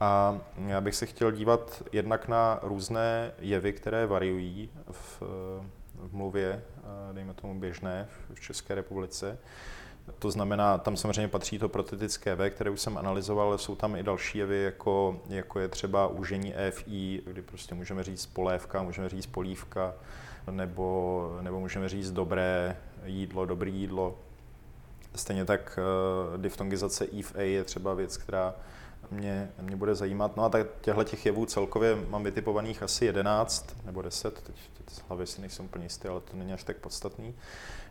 A 0.00 0.38
já 0.66 0.80
bych 0.80 0.94
se 0.94 1.06
chtěl 1.06 1.32
dívat 1.32 1.82
jednak 1.92 2.28
na 2.28 2.58
různé 2.62 3.32
jevy, 3.38 3.72
které 3.72 4.06
variují 4.06 4.70
v, 4.90 5.22
v 5.94 6.12
mluvě, 6.12 6.62
eh, 6.76 7.14
dejme 7.14 7.34
tomu 7.34 7.60
běžné 7.60 8.08
v 8.34 8.40
České 8.40 8.74
republice. 8.74 9.38
To 10.18 10.30
znamená, 10.30 10.78
tam 10.78 10.96
samozřejmě 10.96 11.28
patří 11.28 11.58
to 11.58 11.68
protetické 11.68 12.34
V, 12.34 12.50
které 12.50 12.70
už 12.70 12.80
jsem 12.80 12.98
analyzoval, 12.98 13.48
ale 13.48 13.58
jsou 13.58 13.76
tam 13.76 13.96
i 13.96 14.02
další 14.02 14.38
jevy, 14.38 14.62
jako, 14.62 15.20
jako 15.28 15.60
je 15.60 15.68
třeba 15.68 16.06
úžení 16.06 16.54
EFI, 16.56 17.22
kdy 17.26 17.42
prostě 17.42 17.74
můžeme 17.74 18.02
říct 18.02 18.26
polévka, 18.26 18.82
můžeme 18.82 19.08
říct 19.08 19.26
polívka, 19.26 19.94
nebo, 20.50 21.38
nebo 21.40 21.60
můžeme 21.60 21.88
říct 21.88 22.10
dobré 22.10 22.76
jídlo, 23.04 23.46
dobrý 23.46 23.74
jídlo. 23.74 24.18
Stejně 25.14 25.44
tak 25.44 25.78
uh, 26.32 26.40
diftongizace 26.40 27.04
if 27.04 27.36
A 27.36 27.40
je 27.40 27.64
třeba 27.64 27.94
věc, 27.94 28.16
která 28.16 28.54
mě, 29.10 29.50
mě 29.60 29.76
bude 29.76 29.94
zajímat. 29.94 30.36
No 30.36 30.44
a 30.44 30.48
tak 30.48 30.66
těchto 30.80 31.04
těch 31.04 31.26
jevů 31.26 31.46
celkově 31.46 31.96
mám 32.08 32.24
vytipovaných 32.24 32.82
asi 32.82 33.04
11 33.04 33.76
nebo 33.84 34.02
10, 34.02 34.40
teď, 34.40 34.56
teď 34.78 34.90
z 34.90 35.02
hlavy 35.08 35.26
si 35.26 35.40
nejsem 35.40 35.64
úplně 35.64 35.84
jistý, 35.84 36.08
ale 36.08 36.20
to 36.20 36.36
není 36.36 36.52
až 36.52 36.64
tak 36.64 36.76
podstatný. 36.76 37.34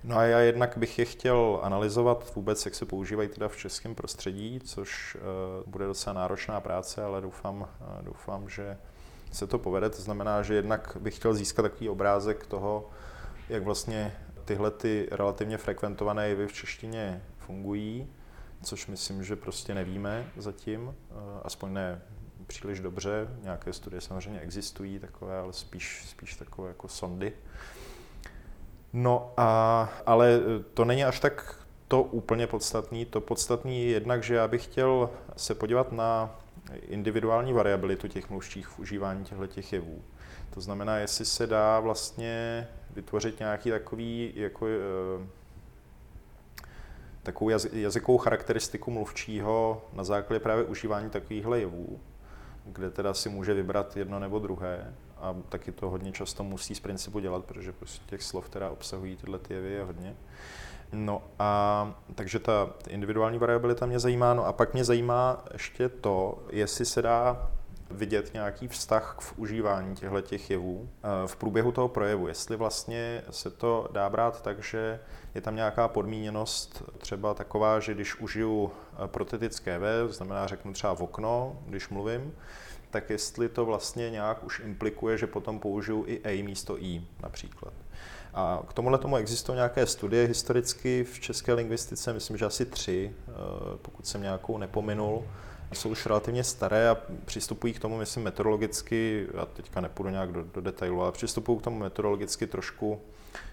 No 0.04 0.18
a 0.18 0.24
já 0.24 0.40
jednak 0.40 0.78
bych 0.78 1.00
je 1.00 1.06
chtěl 1.06 1.60
analyzovat 1.64 2.36
vůbec, 2.36 2.66
jak 2.66 2.76
se 2.76 2.86
používají 2.86 3.30
teda 3.30 3.48
v 3.48 3.58
českém 3.58 3.96
prostředí, 3.96 4.60
což 4.60 5.16
uh, 5.16 5.72
bude 5.72 5.86
docela 5.86 6.14
náročná 6.14 6.60
práce, 6.60 7.04
ale 7.04 7.22
doufám, 7.22 7.62
uh, 7.62 7.68
doufám, 8.02 8.50
že 8.50 8.78
se 9.32 9.48
to 9.48 9.60
povede. 9.60 9.90
To 9.90 10.02
znamená, 10.02 10.44
že 10.44 10.54
jednak 10.54 10.98
bych 11.00 11.16
chtěl 11.16 11.34
získat 11.34 11.62
takový 11.62 11.90
obrázek 11.90 12.46
toho, 12.46 12.90
jak 13.50 13.64
vlastně 13.64 14.18
tyhle 14.46 14.72
ty 14.72 15.08
relativně 15.12 15.58
frekventované 15.58 16.30
jevy 16.30 16.48
v 16.48 16.54
češtině 16.54 17.24
fungují, 17.38 18.08
což 18.64 18.88
myslím, 18.88 19.24
že 19.24 19.36
prostě 19.36 19.76
nevíme 19.76 20.32
zatím, 20.38 20.96
eh, 21.12 21.14
aspoň 21.44 21.74
ne 21.74 22.02
příliš 22.48 22.80
dobře. 22.80 23.28
Nějaké 23.42 23.74
studie 23.74 24.02
samozřejmě 24.02 24.40
existují 24.40 25.00
takové, 25.00 25.40
ale 25.40 25.54
spíš, 25.54 26.06
spíš 26.08 26.36
takové 26.36 26.68
jako 26.68 26.88
sondy. 26.88 27.34
No 28.94 29.34
a, 29.38 29.90
ale 30.06 30.40
to 30.74 30.86
není 30.86 31.06
až 31.06 31.20
tak 31.20 31.66
to 31.88 32.04
úplně 32.04 32.48
podstatný. 32.48 33.06
To 33.06 33.22
podstatný 33.22 33.84
je 33.84 33.92
jednak, 33.92 34.24
že 34.24 34.36
já 34.36 34.48
bych 34.48 34.64
chtěl 34.64 35.10
se 35.36 35.56
podívat 35.56 35.92
na 35.92 36.40
individuální 36.74 37.54
variabilitu 37.54 38.08
těch 38.08 38.30
mluvčích 38.30 38.68
v 38.68 38.80
užívání 38.80 39.26
těchto 39.26 39.48
těch 39.48 39.74
jevů. 39.74 40.02
To 40.50 40.62
znamená, 40.62 40.98
jestli 40.98 41.26
se 41.26 41.48
dá 41.48 41.80
vlastně 41.80 42.68
vytvořit 42.94 43.40
nějaký 43.40 43.70
takový 43.70 44.34
jako 44.36 44.68
eh, 44.68 45.28
takovou 47.24 47.50
jazykovou 47.74 48.18
charakteristiku 48.18 48.92
mluvčího 48.92 49.82
na 49.94 50.04
základě 50.04 50.40
právě 50.40 50.64
užívání 50.64 51.10
takovýchhle 51.10 51.60
jevů, 51.60 52.00
kde 52.66 52.90
teda 52.90 53.14
si 53.14 53.30
může 53.30 53.54
vybrat 53.54 53.98
jedno 53.98 54.20
nebo 54.20 54.40
druhé 54.40 54.94
a 55.18 55.36
taky 55.50 55.72
to 55.72 55.90
hodně 55.90 56.12
často 56.12 56.44
musí 56.44 56.76
z 56.76 56.80
principu 56.80 57.20
dělat, 57.20 57.46
protože 57.46 57.72
prostě 57.72 58.06
těch 58.10 58.24
slov, 58.24 58.46
která 58.46 58.70
obsahují 58.70 59.16
tyhle 59.18 59.40
ty 59.40 59.54
jevy 59.54 59.72
je 59.72 59.84
hodně. 59.84 60.16
No 60.92 61.24
a 61.40 61.94
takže 62.16 62.40
ta 62.40 62.70
individuální 62.88 63.38
variabilita 63.38 63.86
mě 63.86 64.00
zajímá, 64.00 64.34
no 64.34 64.46
a 64.46 64.54
pak 64.54 64.74
mě 64.74 64.84
zajímá 64.84 65.44
ještě 65.54 65.90
to, 65.90 66.40
jestli 66.52 66.86
se 66.86 67.02
dá 67.02 67.50
vidět 67.92 68.34
nějaký 68.34 68.68
vztah 68.68 69.16
k 69.20 69.40
užívání 69.40 69.96
těchto 69.96 70.22
těch 70.22 70.50
jevů 70.50 70.90
eh, 71.04 71.28
v 71.28 71.36
průběhu 71.36 71.72
toho 71.72 71.88
projevu. 71.88 72.28
Jestli 72.28 72.56
vlastně 72.56 73.24
se 73.30 73.50
to 73.50 73.90
dá 73.92 74.10
brát 74.10 74.42
tak, 74.42 74.64
že 74.64 75.00
je 75.36 75.42
tam 75.42 75.56
nějaká 75.56 75.88
podmíněnost 75.88 76.84
třeba 76.98 77.34
taková, 77.34 77.80
že 77.80 77.94
když 77.94 78.20
užiju 78.20 78.72
eh, 78.72 79.08
protetické 79.08 79.80
V, 79.80 80.08
znamená 80.14 80.48
řeknu 80.48 80.74
třeba 80.74 80.96
v 80.96 81.02
okno, 81.02 81.60
když 81.66 81.90
mluvím, 81.90 82.34
tak 82.90 83.10
jestli 83.10 83.50
to 83.50 83.66
vlastně 83.66 84.10
nějak 84.10 84.44
už 84.44 84.60
implikuje, 84.60 85.18
že 85.18 85.28
potom 85.28 85.60
použiju 85.60 86.04
i 86.08 86.22
A 86.24 86.44
místo 86.44 86.84
I 86.84 87.02
například. 87.24 87.74
A 88.38 88.64
k 88.68 88.74
tomuhle 88.74 88.98
tomu 88.98 89.18
existují 89.18 89.56
nějaké 89.56 89.86
studie 89.86 90.28
historicky 90.28 91.04
v 91.04 91.20
české 91.20 91.54
lingvistice, 91.54 92.14
myslím, 92.14 92.38
že 92.38 92.46
asi 92.46 92.66
tři, 92.66 93.14
eh, 93.28 93.32
pokud 93.82 94.08
jsem 94.08 94.22
nějakou 94.22 94.58
nepominul, 94.58 95.28
jsou 95.74 95.90
už 95.90 96.06
relativně 96.06 96.44
staré 96.44 96.90
a 96.90 96.98
přistupují 97.26 97.74
k 97.74 97.80
tomu, 97.80 97.98
myslím, 97.98 98.24
meteorologicky, 98.24 99.28
já 99.34 99.46
teďka 99.46 99.82
nepůjdu 99.82 100.10
nějak 100.10 100.32
do, 100.32 100.44
do 100.44 100.62
detailu, 100.62 101.02
ale 101.02 101.12
přistupují 101.12 101.60
k 101.60 101.62
tomu 101.62 101.80
meteorologicky 101.80 102.48
trošku, 102.48 103.02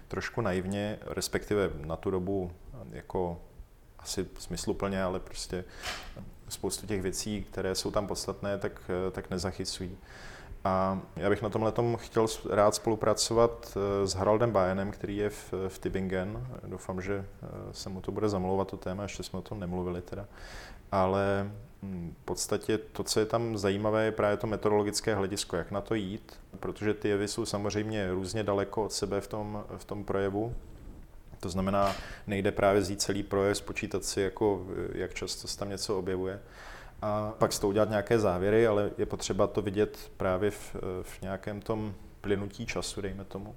trošku 0.07 0.41
naivně, 0.41 0.99
respektive 1.05 1.69
na 1.85 1.95
tu 1.95 2.11
dobu 2.11 2.51
jako 2.91 3.41
asi 3.99 4.27
smysluplně, 4.39 5.03
ale 5.03 5.19
prostě 5.19 5.63
spoustu 6.49 6.87
těch 6.87 7.01
věcí, 7.01 7.43
které 7.51 7.75
jsou 7.75 7.91
tam 7.91 8.07
podstatné, 8.07 8.57
tak, 8.57 8.81
tak 9.11 9.29
nezachycují. 9.29 9.97
A 10.65 10.99
já 11.15 11.29
bych 11.29 11.41
na 11.41 11.49
tomhle 11.49 11.71
tom 11.71 11.97
chtěl 11.97 12.27
rád 12.49 12.75
spolupracovat 12.75 13.77
eh, 13.77 14.07
s 14.07 14.13
Haraldem 14.13 14.51
Bajenem, 14.51 14.91
který 14.91 15.17
je 15.17 15.29
v, 15.29 15.53
v 15.67 15.79
Tübingen. 15.79 16.47
Doufám, 16.63 17.01
že 17.01 17.25
eh, 17.43 17.47
se 17.71 17.89
mu 17.89 18.01
to 18.01 18.11
bude 18.11 18.29
zamlouvat 18.29 18.67
to 18.67 18.77
téma, 18.77 19.03
ještě 19.03 19.23
jsme 19.23 19.39
o 19.39 19.41
tom 19.41 19.59
nemluvili 19.59 20.01
teda. 20.01 20.25
Ale 20.91 21.51
hm, 21.83 22.13
v 22.21 22.25
podstatě 22.25 22.77
to, 22.77 23.03
co 23.03 23.19
je 23.19 23.25
tam 23.25 23.57
zajímavé, 23.57 24.05
je 24.05 24.11
právě 24.11 24.37
to 24.37 24.47
meteorologické 24.47 25.15
hledisko, 25.15 25.55
jak 25.55 25.71
na 25.71 25.81
to 25.81 25.95
jít, 25.95 26.39
protože 26.59 26.93
ty 26.93 27.09
jevy 27.09 27.27
jsou 27.27 27.45
samozřejmě 27.45 28.11
různě 28.11 28.43
daleko 28.43 28.83
od 28.83 28.93
sebe 28.93 29.21
v 29.21 29.27
tom, 29.27 29.63
v 29.77 29.85
tom 29.85 30.03
projevu. 30.03 30.55
To 31.39 31.49
znamená, 31.49 31.95
nejde 32.27 32.51
právě 32.51 32.81
zjít 32.81 33.01
celý 33.01 33.23
projev, 33.23 33.57
spočítat 33.57 34.03
si, 34.03 34.21
jako, 34.21 34.65
jak 34.93 35.13
často 35.13 35.47
se 35.47 35.57
tam 35.57 35.69
něco 35.69 35.99
objevuje 35.99 36.39
a 37.01 37.33
pak 37.37 37.53
s 37.53 37.59
tou 37.59 37.69
udělat 37.69 37.89
nějaké 37.89 38.19
závěry, 38.19 38.67
ale 38.67 38.91
je 38.97 39.05
potřeba 39.05 39.47
to 39.47 39.61
vidět 39.61 40.11
právě 40.17 40.51
v, 40.51 40.75
v 41.01 41.21
nějakém 41.21 41.61
tom 41.61 41.93
plynutí 42.21 42.65
času, 42.65 43.01
dejme 43.01 43.23
tomu. 43.23 43.55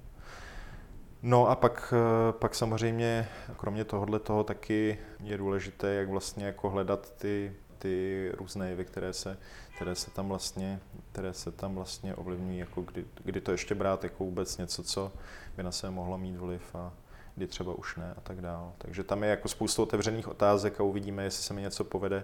No 1.23 1.47
a 1.47 1.55
pak, 1.55 1.93
pak 2.31 2.55
samozřejmě, 2.55 3.27
kromě 3.57 3.85
tohohle 3.85 4.19
toho 4.19 4.43
taky 4.43 4.97
je 5.23 5.37
důležité, 5.37 5.93
jak 5.93 6.09
vlastně 6.09 6.45
jako 6.45 6.69
hledat 6.69 7.13
ty, 7.17 7.53
ty 7.77 8.31
různé 8.33 8.69
jevy, 8.69 8.85
které 8.85 9.13
se, 9.13 9.37
které 9.75 9.95
se 9.95 10.11
tam 10.11 10.29
vlastně, 10.29 10.79
které 11.11 11.33
se 11.33 11.51
tam 11.51 11.75
vlastně 11.75 12.15
ovlivňují, 12.15 12.57
jako 12.57 12.81
kdy, 12.81 13.05
kdy 13.23 13.41
to 13.41 13.51
ještě 13.51 13.75
brát 13.75 14.03
jako 14.03 14.23
vůbec 14.23 14.57
něco, 14.57 14.83
co 14.83 15.11
by 15.57 15.63
na 15.63 15.71
sebe 15.71 15.91
mohlo 15.91 16.17
mít 16.17 16.35
vliv 16.35 16.75
a 16.75 16.93
kdy 17.35 17.47
třeba 17.47 17.73
už 17.73 17.95
ne 17.95 18.13
a 18.17 18.21
tak 18.21 18.41
dále. 18.41 18.71
Takže 18.77 19.03
tam 19.03 19.23
je 19.23 19.29
jako 19.29 19.47
spoustu 19.47 19.83
otevřených 19.83 20.27
otázek 20.27 20.79
a 20.79 20.83
uvidíme, 20.83 21.23
jestli 21.23 21.43
se 21.43 21.53
mi 21.53 21.61
něco 21.61 21.83
povede 21.83 22.23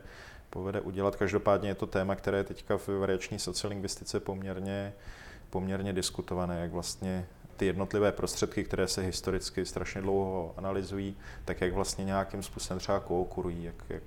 povede 0.55 0.81
udělat. 0.81 1.15
Každopádně 1.15 1.69
je 1.69 1.75
to 1.75 1.87
téma, 1.87 2.15
které 2.15 2.37
je 2.37 2.43
teďka 2.43 2.77
v 2.77 2.87
variační 2.87 3.39
sociolingvistice 3.39 4.19
poměrně, 4.19 4.93
poměrně 5.49 5.93
diskutované, 5.93 6.59
jak 6.59 6.71
vlastně 6.71 7.25
ty 7.57 7.65
jednotlivé 7.65 8.11
prostředky, 8.11 8.63
které 8.63 8.87
se 8.87 9.01
historicky 9.01 9.65
strašně 9.65 10.01
dlouho 10.01 10.53
analyzují, 10.57 11.17
tak 11.45 11.61
jak 11.61 11.73
vlastně 11.73 12.05
nějakým 12.05 12.43
způsobem 12.43 12.79
třeba 12.79 12.99
kookurují, 12.99 13.63
jak, 13.63 13.75
jak, 13.89 14.03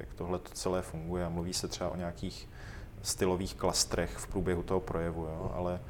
jak 0.00 0.14
tohle 0.14 0.38
to 0.38 0.50
celé 0.50 0.82
funguje. 0.82 1.24
A 1.24 1.28
mluví 1.28 1.52
se 1.52 1.68
třeba 1.68 1.90
o 1.90 1.96
nějakých 1.96 2.48
stylových 3.02 3.54
klastrech 3.54 4.16
v 4.16 4.26
průběhu 4.26 4.62
toho 4.62 4.80
projevu, 4.80 5.22
jo? 5.22 5.52
Ale, 5.54 5.80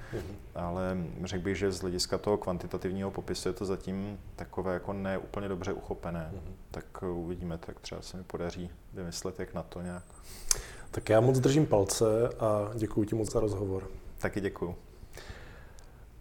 ale 0.55 0.97
řekl 1.25 1.45
bych, 1.45 1.57
že 1.57 1.73
z 1.73 1.81
hlediska 1.81 2.19
toho 2.19 2.37
kvantitativního 2.37 3.11
popisu 3.11 3.49
je 3.49 3.53
to 3.53 3.65
zatím 3.65 4.19
takové 4.37 4.75
jako 4.75 4.93
ne 4.93 5.19
úplně 5.19 5.49
dobře 5.49 5.73
uchopené. 5.73 6.31
Mm-hmm. 6.35 6.53
Tak 6.71 7.03
uvidíme, 7.03 7.59
tak 7.59 7.81
třeba 7.81 8.03
se 8.03 8.17
mi 8.17 8.25
podaří 8.25 8.71
vymyslet, 8.95 9.39
jak 9.39 9.55
na 9.55 9.63
to 9.63 9.83
nějak. 9.83 10.05
Tak 10.91 11.09
já 11.09 11.21
moc 11.21 11.39
držím 11.39 11.67
palce 11.67 12.29
a 12.29 12.71
děkuji 12.75 13.05
ti 13.05 13.15
moc 13.15 13.33
za 13.33 13.41
rozhovor. 13.41 13.91
Taky 14.19 14.41
děkuji. 14.41 14.77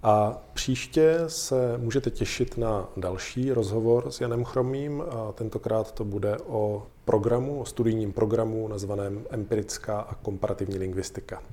A 0.04 0.38
příště 0.54 1.20
se 1.28 1.78
můžete 1.78 2.12
těšit 2.12 2.58
na 2.58 2.90
další 2.98 3.52
rozhovor 3.52 4.12
s 4.12 4.22
Janem 4.22 4.44
Chromým 4.44 5.02
a 5.02 5.32
tentokrát 5.32 5.92
to 5.92 6.06
bude 6.06 6.38
o 6.38 6.88
programu, 7.06 7.60
o 7.60 7.66
studijním 7.66 8.14
programu 8.14 8.68
nazvaném 8.68 9.26
Empirická 9.30 10.00
a 10.00 10.16
komparativní 10.16 10.78
lingvistika. 10.78 11.44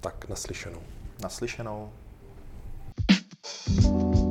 Tak 0.00 0.28
naslyšenou. 0.28 0.80
Naslyšenou. 1.22 1.90
thank 3.66 4.18
you 4.18 4.23